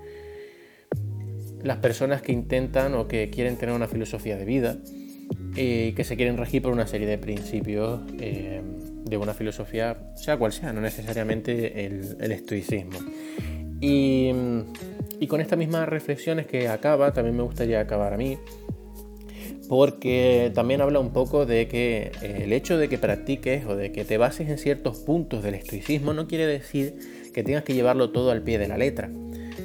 las 1.66 1.78
personas 1.78 2.22
que 2.22 2.32
intentan 2.32 2.94
o 2.94 3.08
que 3.08 3.28
quieren 3.30 3.56
tener 3.56 3.74
una 3.74 3.88
filosofía 3.88 4.36
de 4.36 4.44
vida 4.44 4.78
y 5.56 5.92
que 5.92 6.04
se 6.04 6.16
quieren 6.16 6.36
regir 6.36 6.62
por 6.62 6.72
una 6.72 6.86
serie 6.86 7.06
de 7.06 7.18
principios 7.18 8.00
em, 8.20 9.04
de 9.04 9.16
una 9.16 9.34
filosofía, 9.34 9.96
sea 10.14 10.36
cual 10.36 10.52
sea, 10.52 10.72
no 10.72 10.80
necesariamente 10.80 11.86
el, 11.86 12.32
estoicismo. 12.32 12.98
Y, 13.80 14.32
con 15.28 15.40
estas 15.40 15.58
mismas 15.58 15.88
reflexiones 15.88 16.46
que 16.46 16.68
acaba, 16.68 17.12
también 17.12 17.36
me 17.36 17.42
gustaría 17.42 17.80
acabar 17.80 18.14
a 18.14 18.16
mí, 18.16 18.38
porque 19.68 20.52
también 20.54 20.80
habla 20.80 21.00
un 21.00 21.12
poco 21.12 21.46
de 21.46 21.66
que 21.66 22.12
eh, 22.22 22.42
el 22.44 22.52
hecho 22.52 22.78
de 22.78 22.88
que 22.88 22.98
practiques 22.98 23.66
o 23.66 23.74
de 23.74 23.90
que 23.90 24.04
te 24.04 24.18
bases 24.18 24.48
en 24.48 24.58
ciertos 24.58 24.98
puntos 24.98 25.42
del 25.42 25.54
estoicismo 25.54 26.12
no 26.12 26.28
quiere 26.28 26.46
decir 26.46 26.94
que 27.34 27.42
tengas 27.42 27.64
que 27.64 27.74
llevarlo 27.74 28.10
todo 28.10 28.30
al 28.30 28.42
pie 28.42 28.58
de 28.58 28.68
la 28.68 28.78
letra. 28.78 29.10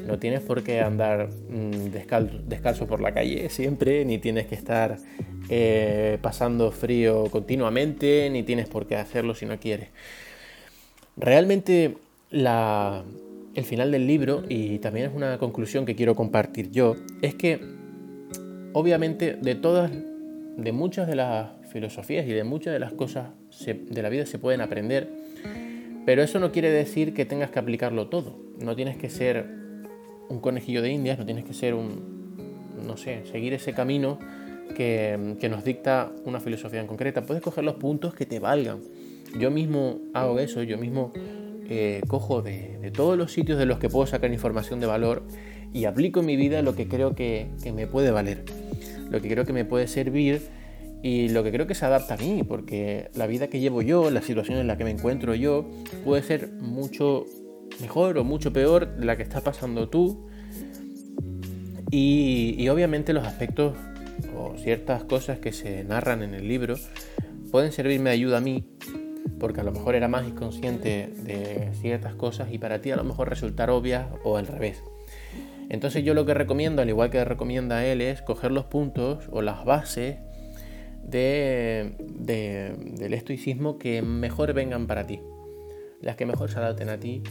No 0.05 0.19
tienes 0.19 0.41
por 0.41 0.63
qué 0.63 0.81
andar 0.81 1.29
mm, 1.49 1.91
descalzo, 2.47 2.87
por 2.87 3.01
la 3.01 3.13
calle 3.13 3.49
siempre, 3.49 4.05
ni 4.05 4.17
tienes 4.17 4.47
que 4.47 4.55
estar 4.55 4.97
eh, 5.49 6.17
pasando 6.21 6.71
frío 6.71 7.25
continuamente, 7.31 8.29
ni 8.29 8.43
tienes 8.43 8.67
por 8.67 8.87
qué 8.87 8.95
hacerlo 8.95 9.35
si 9.35 9.45
no 9.45 9.59
quieres. 9.59 9.89
Realmente 11.17 11.97
el 12.31 13.63
final 13.63 13.91
del 13.91 14.07
libro, 14.07 14.43
y 14.47 14.79
también 14.79 15.09
es 15.09 15.15
una 15.15 15.37
conclusión 15.37 15.85
que 15.85 15.95
quiero 15.95 16.15
compartir 16.15 16.71
yo, 16.71 16.95
es 17.21 17.35
que 17.35 17.59
obviamente 18.73 19.37
de 19.41 19.55
todas, 19.55 19.91
de 19.91 20.71
muchas 20.71 21.07
de 21.07 21.15
las 21.15 21.49
filosofías 21.71 22.25
y 22.25 22.31
de 22.31 22.43
muchas 22.43 22.73
de 22.73 22.79
las 22.79 22.93
cosas 22.93 23.29
de 23.65 24.01
la 24.01 24.09
vida 24.09 24.25
se 24.25 24.39
pueden 24.39 24.61
aprender, 24.61 25.09
pero 26.05 26.23
eso 26.23 26.39
no 26.39 26.51
quiere 26.51 26.71
decir 26.71 27.13
que 27.13 27.25
tengas 27.25 27.51
que 27.51 27.59
aplicarlo 27.59 28.07
todo. 28.07 28.39
No 28.59 28.75
tienes 28.75 28.97
que 28.97 29.09
ser 29.09 29.60
un 30.31 30.39
conejillo 30.39 30.81
de 30.81 30.91
indias, 30.91 31.19
no 31.19 31.25
tienes 31.25 31.45
que 31.45 31.53
ser 31.53 31.73
un, 31.73 32.35
no 32.85 32.97
sé, 32.97 33.23
seguir 33.31 33.53
ese 33.53 33.73
camino 33.73 34.17
que, 34.75 35.35
que 35.39 35.49
nos 35.49 35.63
dicta 35.63 36.11
una 36.25 36.39
filosofía 36.39 36.79
en 36.79 36.87
concreta. 36.87 37.23
Puedes 37.23 37.43
coger 37.43 37.63
los 37.63 37.75
puntos 37.75 38.13
que 38.13 38.25
te 38.25 38.39
valgan. 38.39 38.79
Yo 39.37 39.51
mismo 39.51 39.99
hago 40.13 40.39
eso, 40.39 40.63
yo 40.63 40.77
mismo 40.77 41.11
eh, 41.73 42.01
cojo 42.05 42.41
de, 42.41 42.91
todos 42.93 43.17
los 43.17 43.31
sitios 43.31 43.57
de 43.57 43.65
los 43.65 43.79
que 43.79 43.87
puedo 43.87 44.05
sacar 44.05 44.29
información 44.33 44.81
de 44.81 44.87
valor 44.87 45.23
y 45.71 45.85
aplico 45.85 46.19
en 46.19 46.25
mi 46.25 46.35
vida 46.35 46.61
lo 46.61 46.75
que 46.75 46.89
creo 46.89 47.15
que, 47.15 47.47
me 47.73 47.87
puede 47.87 48.11
valer, 48.11 48.43
lo 49.09 49.21
que 49.21 49.29
creo 49.29 49.45
que 49.45 49.53
me 49.53 49.63
puede 49.63 49.87
servir 49.87 50.41
y 51.01 51.29
lo 51.29 51.45
que 51.45 51.51
creo 51.53 51.67
que 51.67 51.75
se 51.75 51.85
adapta 51.85 52.15
a 52.15 52.17
mí, 52.17 52.43
porque 52.43 53.09
la 53.15 53.25
vida 53.25 53.47
que 53.47 53.61
llevo 53.61 53.81
yo, 53.81 54.11
la 54.11 54.21
situación 54.21 54.57
en 54.57 54.67
la 54.67 54.77
que 54.77 54.83
me 54.83 54.91
encuentro 54.91 55.33
yo, 55.33 55.65
puede 56.03 56.23
ser 56.23 56.51
mucho 56.51 57.25
mejor 57.79 58.17
o 58.17 58.23
mucho 58.23 58.51
peor 58.51 58.95
de 58.95 59.05
la 59.05 59.15
que 59.17 59.23
estás 59.23 59.41
pasando 59.41 59.89
tú. 59.89 60.27
Y, 61.89 62.67
obviamente 62.69 63.11
los 63.11 63.27
aspectos 63.27 63.75
o 64.37 64.55
ciertas 64.57 65.03
cosas 65.03 65.39
que 65.39 65.51
se 65.51 65.83
narran 65.83 66.23
en 66.23 66.33
el 66.33 66.47
libro 66.47 66.75
pueden 67.51 67.71
servirme 67.71 68.11
de 68.11 68.15
ayuda 68.15 68.37
a 68.37 68.41
mí 68.41 68.63
porque 69.39 69.59
a 69.59 69.63
lo 69.63 69.71
mejor 69.71 69.95
era 69.95 70.07
más 70.07 70.25
inconsciente 70.27 71.11
de 71.23 71.71
ciertas 71.81 72.13
cosas 72.15 72.49
y 72.51 72.59
para 72.59 72.79
ti 72.79 72.91
a 72.91 72.95
lo 72.95 73.03
mejor 73.03 73.27
resultar 73.27 73.69
obvias 73.69 74.07
o 74.23 74.37
al 74.37 74.47
revés. 74.47 74.81
Entonces 75.69 76.03
yo 76.03 76.13
lo 76.13 76.25
que 76.25 76.33
recomiendo, 76.33 76.81
al 76.81 76.89
igual 76.89 77.09
que 77.09 77.23
recomienda 77.25 77.85
él, 77.85 78.01
es 78.01 78.21
coger 78.21 78.51
los 78.51 78.65
puntos 78.65 79.27
o 79.31 79.41
las 79.41 79.65
bases 79.65 80.17
de, 81.03 81.95
del 81.97 83.13
estoicismo 83.13 83.77
que 83.77 84.01
mejor 84.01 84.53
vengan 84.53 84.85
para 84.85 85.07
ti, 85.07 85.19
las 86.01 86.15
que 86.15 86.25
mejor 86.25 86.51
se 86.51 86.59
adapten 86.59 86.89
a 86.89 86.99
ti 86.99 87.23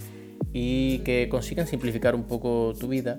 y 0.53 0.99
que 1.01 1.29
consigan 1.29 1.67
simplificar 1.67 2.15
un 2.15 2.25
poco 2.25 2.75
tu 2.79 2.89
vida 2.89 3.19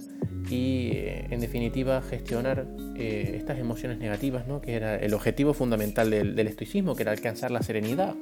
y 0.49 0.91
eh, 0.93 1.27
en 1.29 1.39
definitiva 1.39 2.01
gestionar 2.01 2.67
eh, 2.95 3.35
estas 3.37 3.57
emociones 3.57 3.99
negativas, 3.99 4.47
¿no? 4.47 4.61
que 4.61 4.73
era 4.73 4.97
el 4.97 5.13
objetivo 5.13 5.53
fundamental 5.53 6.09
del, 6.09 6.39
estoicismo, 6.39 6.95
que 6.95 7.03
era 7.03 7.11
alcanzar 7.11 7.51
la 7.51 7.61
serenidad, 7.61 8.15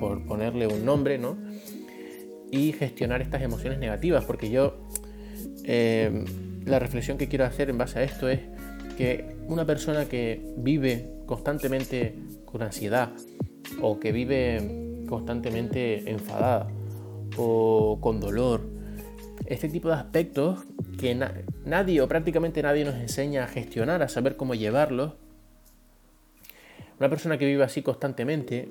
por 0.00 0.26
ponerle 0.26 0.66
un 0.66 0.84
nombre, 0.84 1.18
¿no? 1.18 1.36
Y 2.50 2.72
gestionar 2.72 3.22
estas 3.22 3.42
emociones 3.42 3.78
negativas, 3.78 4.24
porque 4.24 4.50
yo, 4.50 4.76
eh, 5.64 6.24
la 6.64 6.78
reflexión 6.78 7.18
que 7.18 7.28
quiero 7.28 7.44
hacer 7.44 7.70
en 7.70 7.78
base 7.78 8.00
a 8.00 8.02
esto 8.02 8.28
es 8.28 8.40
que 8.96 9.36
una 9.46 9.64
persona 9.64 10.06
que 10.06 10.40
vive 10.56 11.08
constantemente 11.26 12.14
con 12.44 12.62
ansiedad 12.62 13.12
o 13.80 13.98
que 13.98 14.12
vive 14.12 15.04
constantemente 15.08 16.10
enfadada 16.10 16.68
o 17.36 17.98
con 18.00 18.20
dolor, 18.20 18.62
este 19.46 19.68
tipo 19.68 19.88
de 19.88 19.94
aspectos 19.94 20.60
que 20.98 21.14
nadie 21.64 22.00
o 22.00 22.08
prácticamente 22.08 22.62
nadie 22.62 22.84
nos 22.84 22.94
enseña 22.94 23.44
a 23.44 23.46
gestionar, 23.48 24.02
a 24.02 24.08
saber 24.08 24.36
cómo 24.36 24.54
llevarlos, 24.54 25.12
una 26.98 27.08
persona 27.08 27.38
que 27.38 27.46
vive 27.46 27.64
así 27.64 27.82
constantemente 27.82 28.68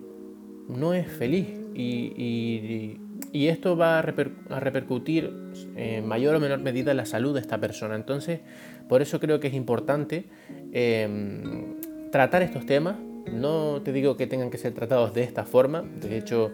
no 0.67 0.93
es 0.93 1.07
feliz 1.07 1.47
y, 1.75 2.99
esto 3.33 3.75
va 3.75 3.99
a, 3.99 4.01
repercutir 4.01 5.31
en 5.75 6.07
mayor 6.07 6.35
o 6.35 6.39
menor 6.39 6.59
medida 6.59 6.91
en 6.91 6.97
la 6.97 7.05
salud 7.05 7.33
de 7.33 7.41
esta 7.41 7.59
persona. 7.59 7.95
Entonces, 7.95 8.39
por 8.87 9.01
eso 9.01 9.19
creo 9.19 9.39
que 9.39 9.47
es 9.47 9.53
importante 9.53 10.25
em, 10.71 11.75
tratar 12.11 12.43
estos 12.43 12.65
temas. 12.65 12.95
No 13.31 13.81
te 13.83 13.91
digo 13.91 14.17
que 14.17 14.27
tengan 14.27 14.49
que 14.49 14.57
ser 14.57 14.73
tratados 14.73 15.13
de 15.13 15.23
esta 15.23 15.45
forma, 15.45 15.81
de 15.81 16.17
hecho, 16.17 16.51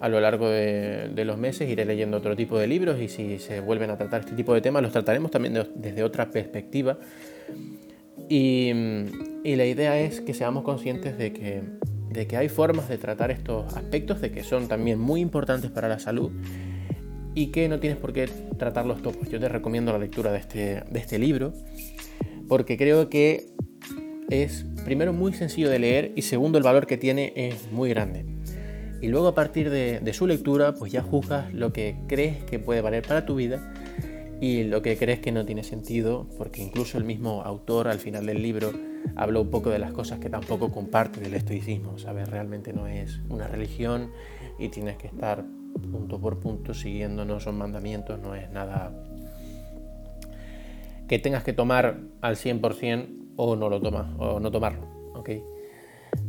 a 0.00 0.08
lo 0.08 0.20
largo 0.20 0.48
de, 0.48 1.24
los 1.24 1.38
meses 1.38 1.68
iré 1.68 1.84
leyendo 1.84 2.16
otro 2.16 2.36
tipo 2.36 2.58
de 2.58 2.66
libros 2.66 3.00
y 3.00 3.08
si 3.08 3.38
se 3.38 3.60
vuelven 3.60 3.90
a 3.90 3.96
tratar 3.96 4.20
este 4.20 4.34
tipo 4.34 4.52
de 4.54 4.60
temas 4.60 4.82
los 4.82 4.92
trataremos 4.92 5.30
también 5.30 5.58
desde 5.74 6.02
otra 6.02 6.30
perspectiva. 6.30 6.98
y 8.28 8.72
la 9.44 9.66
idea 9.66 9.98
es 10.00 10.20
que 10.20 10.34
seamos 10.34 10.64
conscientes 10.64 11.18
de 11.18 11.32
que 11.32 12.36
hay 12.36 12.48
formas 12.48 12.88
de 12.88 12.98
tratar 12.98 13.30
estos 13.30 13.74
aspectos, 13.76 14.20
de 14.20 14.30
que 14.30 14.42
son 14.42 14.68
también 14.68 14.98
muy 14.98 15.20
importantes 15.20 15.70
para 15.70 15.88
la 15.88 15.98
salud 15.98 16.30
y 17.34 17.48
que 17.48 17.68
no 17.68 17.80
tienes 17.80 17.98
por 17.98 18.12
qué 18.12 18.28
tratarlos 18.58 19.02
todos. 19.02 19.28
Yo 19.28 19.40
te 19.40 19.48
recomiendo 19.48 19.92
la 19.92 19.98
lectura 19.98 20.32
de 20.32 20.38
este, 20.38 20.82
de 20.88 20.98
este 20.98 21.18
libro 21.18 21.52
porque 22.48 22.76
creo 22.76 23.08
que 23.08 23.46
es 24.30 24.64
primero 24.84 25.12
muy 25.12 25.32
sencillo 25.32 25.68
de 25.68 25.78
leer 25.78 26.12
y 26.14 26.22
segundo 26.22 26.58
el 26.58 26.64
valor 26.64 26.86
que 26.86 26.96
tiene 26.96 27.32
es 27.36 27.70
muy 27.72 27.90
grande. 27.90 28.33
Y 29.04 29.08
luego 29.08 29.28
a 29.28 29.34
partir 29.34 29.68
de, 29.68 30.12
su 30.14 30.26
lectura 30.26 30.72
pues 30.72 30.90
ya 30.90 31.02
juzgas 31.02 31.52
lo 31.52 31.74
que 31.74 31.94
crees 32.08 32.42
que 32.44 32.58
puede 32.58 32.80
valer 32.80 33.06
para 33.06 33.26
tu 33.26 33.34
vida 33.34 33.60
y 34.40 34.62
lo 34.62 34.80
que 34.80 34.96
crees 34.96 35.18
que 35.20 35.30
no 35.30 35.44
tiene 35.44 35.62
sentido, 35.62 36.26
porque 36.38 36.62
incluso 36.62 36.96
el 36.96 37.04
mismo 37.04 37.42
autor 37.42 37.88
al 37.88 37.98
final 37.98 38.24
del 38.24 38.40
libro 38.40 38.72
habla 39.14 39.40
un 39.40 39.50
poco 39.50 39.68
de 39.68 39.78
las 39.78 39.92
cosas 39.92 40.20
que 40.20 40.30
tampoco 40.30 40.72
comparte 40.72 41.20
del 41.20 41.34
estoicismo, 41.34 41.98
¿sabes? 41.98 42.30
Realmente 42.30 42.72
no 42.72 42.86
es 42.86 43.20
una 43.28 43.46
religión 43.46 44.10
y 44.58 44.70
tienes 44.70 44.96
que 44.96 45.08
estar 45.08 45.44
punto 45.92 46.18
por 46.18 46.40
punto 46.40 46.72
siguiendo, 46.72 47.26
no 47.26 47.40
son 47.40 47.58
mandamientos, 47.58 48.18
no 48.18 48.34
es 48.34 48.50
nada 48.52 48.90
que 51.08 51.18
tengas 51.18 51.44
que 51.44 51.52
tomar 51.52 52.00
al 52.22 52.36
100% 52.36 53.08
o 53.36 53.54
no 53.54 53.68
lo 53.68 53.82
tomas, 53.82 54.06
o 54.16 54.40
no 54.40 54.50
tomarlo, 54.50 55.12
¿ok? 55.14 55.28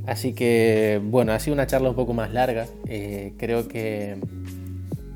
Así 0.06 0.34
que, 0.34 1.02
bueno, 1.04 1.32
ha 1.32 1.40
sido 1.40 1.54
una 1.54 1.68
charla 1.68 1.90
un 1.90 1.96
poco 1.96 2.14
más 2.14 2.32
larga, 2.32 2.68
eh, 2.88 3.34
creo 3.38 3.68
que, 3.68 4.18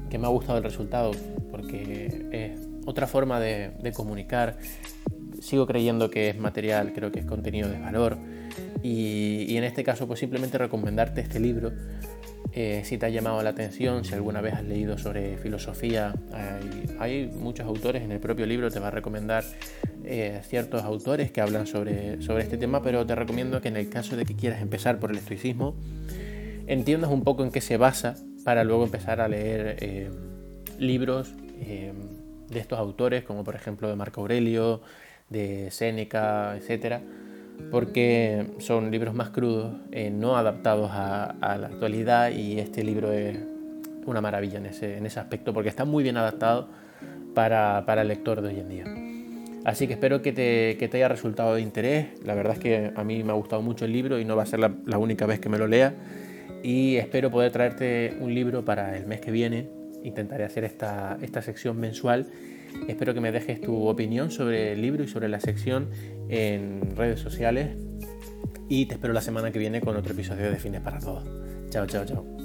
que 0.10 0.18
me 0.18 0.26
ha 0.26 0.30
gustado 0.30 0.58
el 0.58 0.64
resultado 0.64 1.12
porque 1.52 2.28
es 2.32 2.60
otra 2.86 3.08
forma 3.08 3.40
de, 3.40 3.94
comunicar. 3.96 4.58
Sigo 5.42 5.66
creyendo 5.68 6.10
que 6.10 6.30
es 6.30 6.38
material, 6.38 6.94
creo 6.94 7.12
que 7.12 7.20
es 7.20 7.26
contenido 7.26 7.70
de 7.70 7.80
valor. 7.80 8.18
Y, 8.84 9.56
en 9.56 9.64
este 9.64 9.84
caso, 9.84 10.08
pues 10.08 10.20
simplemente 10.20 10.58
recomendarte 10.58 11.22
este 11.22 11.40
libro. 11.40 11.72
Eh, 12.52 12.82
si 12.84 12.98
te 12.98 13.06
ha 13.06 13.10
llamado 13.10 13.42
la 13.44 13.52
atención, 13.52 14.04
si 14.04 14.14
alguna 14.14 14.42
vez 14.42 14.56
has 14.56 14.64
leído 14.64 14.98
sobre 14.98 15.38
filosofía, 15.38 16.16
hay, 17.00 17.28
muchos 17.28 17.68
autores 17.68 18.02
en 18.04 18.12
el 18.12 18.20
propio 18.20 18.46
libro, 18.46 18.72
te 18.72 18.80
va 18.80 18.88
a 18.88 18.92
recomendar 18.92 19.44
eh, 20.04 20.42
ciertos 20.44 20.84
autores 20.84 21.32
que 21.32 21.42
hablan 21.42 21.68
sobre, 21.68 22.22
sobre 22.22 22.44
este 22.44 22.58
tema, 22.58 22.82
pero 22.82 23.06
te 23.06 23.14
recomiendo 23.14 23.62
que 23.62 23.68
en 23.68 23.78
el 23.78 23.90
caso 23.90 24.18
de 24.18 24.26
que 24.26 24.36
quieras 24.36 24.62
empezar 24.62 25.00
por 25.00 25.12
el 25.12 25.18
estoicismo, 25.18 25.76
entiendas 26.66 27.12
un 27.12 27.24
poco 27.24 27.44
en 27.44 27.52
qué 27.52 27.62
se 27.62 27.78
basa 27.78 28.16
para 28.44 28.64
luego 28.64 28.84
empezar 28.84 29.22
a 29.22 29.28
leer 29.28 29.78
eh, 29.82 30.10
libros 30.80 31.34
de 31.60 32.60
estos 32.60 32.80
autores, 32.80 33.24
como 33.24 33.44
por 33.44 33.56
ejemplo 33.56 33.90
de 33.90 33.96
Marco 33.96 34.22
Aurelio, 34.22 34.82
de 35.30 35.70
Séneca, 35.72 36.56
etcétera, 36.58 37.02
porque 37.72 38.48
son 38.60 38.92
libros 38.92 39.14
más 39.14 39.30
crudos, 39.30 39.74
eh, 39.92 40.10
no 40.10 40.38
adaptados 40.38 40.90
a, 40.92 41.36
la 41.42 41.68
actualidad 41.68 42.32
y 42.32 42.60
este 42.60 42.84
libro 42.84 43.12
es 43.12 43.38
una 44.06 44.22
maravilla 44.22 44.58
en 44.58 44.66
ese, 44.66 44.98
en 44.98 45.06
ese 45.06 45.20
aspecto 45.20 45.54
porque 45.54 45.70
está 45.70 45.86
muy 45.86 46.04
bien 46.04 46.18
adaptado 46.18 46.68
para, 47.34 47.84
para, 47.86 48.02
el 48.02 48.08
lector 48.08 48.42
de 48.42 48.48
hoy 48.50 48.60
en 48.60 48.70
día. 48.70 48.86
Así 49.66 49.88
que 49.88 49.94
espero 49.94 50.22
que 50.22 50.32
te, 50.32 50.78
que 50.78 50.88
te, 50.88 50.98
haya 50.98 51.10
resultado 51.10 51.56
de 51.56 51.62
interés. 51.62 52.08
La 52.24 52.34
verdad 52.34 52.54
es 52.54 52.60
que 52.60 52.92
a 52.96 53.04
mí 53.04 53.24
me 53.24 53.32
ha 53.32 53.36
gustado 53.36 53.62
mucho 53.62 53.86
el 53.86 53.92
libro 53.92 54.20
y 54.20 54.26
no 54.26 54.36
va 54.36 54.44
a 54.44 54.46
ser 54.46 54.60
la, 54.60 54.74
la 54.86 54.98
única 54.98 55.26
vez 55.26 55.40
que 55.40 55.50
me 55.50 55.58
lo 55.58 55.68
lea. 55.68 55.94
Y 56.64 56.96
espero 56.96 57.30
poder 57.30 57.52
traerte 57.52 58.18
un 58.20 58.34
libro 58.34 58.66
para 58.66 58.98
el 58.98 59.06
mes 59.06 59.20
que 59.22 59.32
viene 59.32 59.80
intentaré 60.04 60.44
hacer 60.44 60.64
esta, 60.64 61.18
esta 61.22 61.42
sección 61.42 61.80
mensual. 61.80 62.28
Espero 62.88 63.14
que 63.14 63.22
me 63.22 63.32
dejes 63.32 63.62
tu 63.62 63.88
opinión 63.88 64.32
sobre 64.32 64.74
el 64.74 64.82
libro 64.82 65.04
y 65.04 65.08
sobre 65.08 65.30
la 65.30 65.40
sección 65.40 65.90
en 66.30 66.96
redes 66.96 67.20
sociales. 67.20 67.78
Y 68.68 68.86
te 68.86 68.96
espero 68.96 69.14
la 69.14 69.22
semana 69.22 69.52
que 69.52 69.60
viene 69.60 69.82
con 69.82 69.96
otro 69.96 70.14
episodio 70.14 70.50
de 70.52 70.58
Fines 70.58 70.82
para 70.82 71.00
Todos. 71.00 71.26
Chao, 71.70 71.86
chao, 71.88 72.06
chao. 72.06 72.39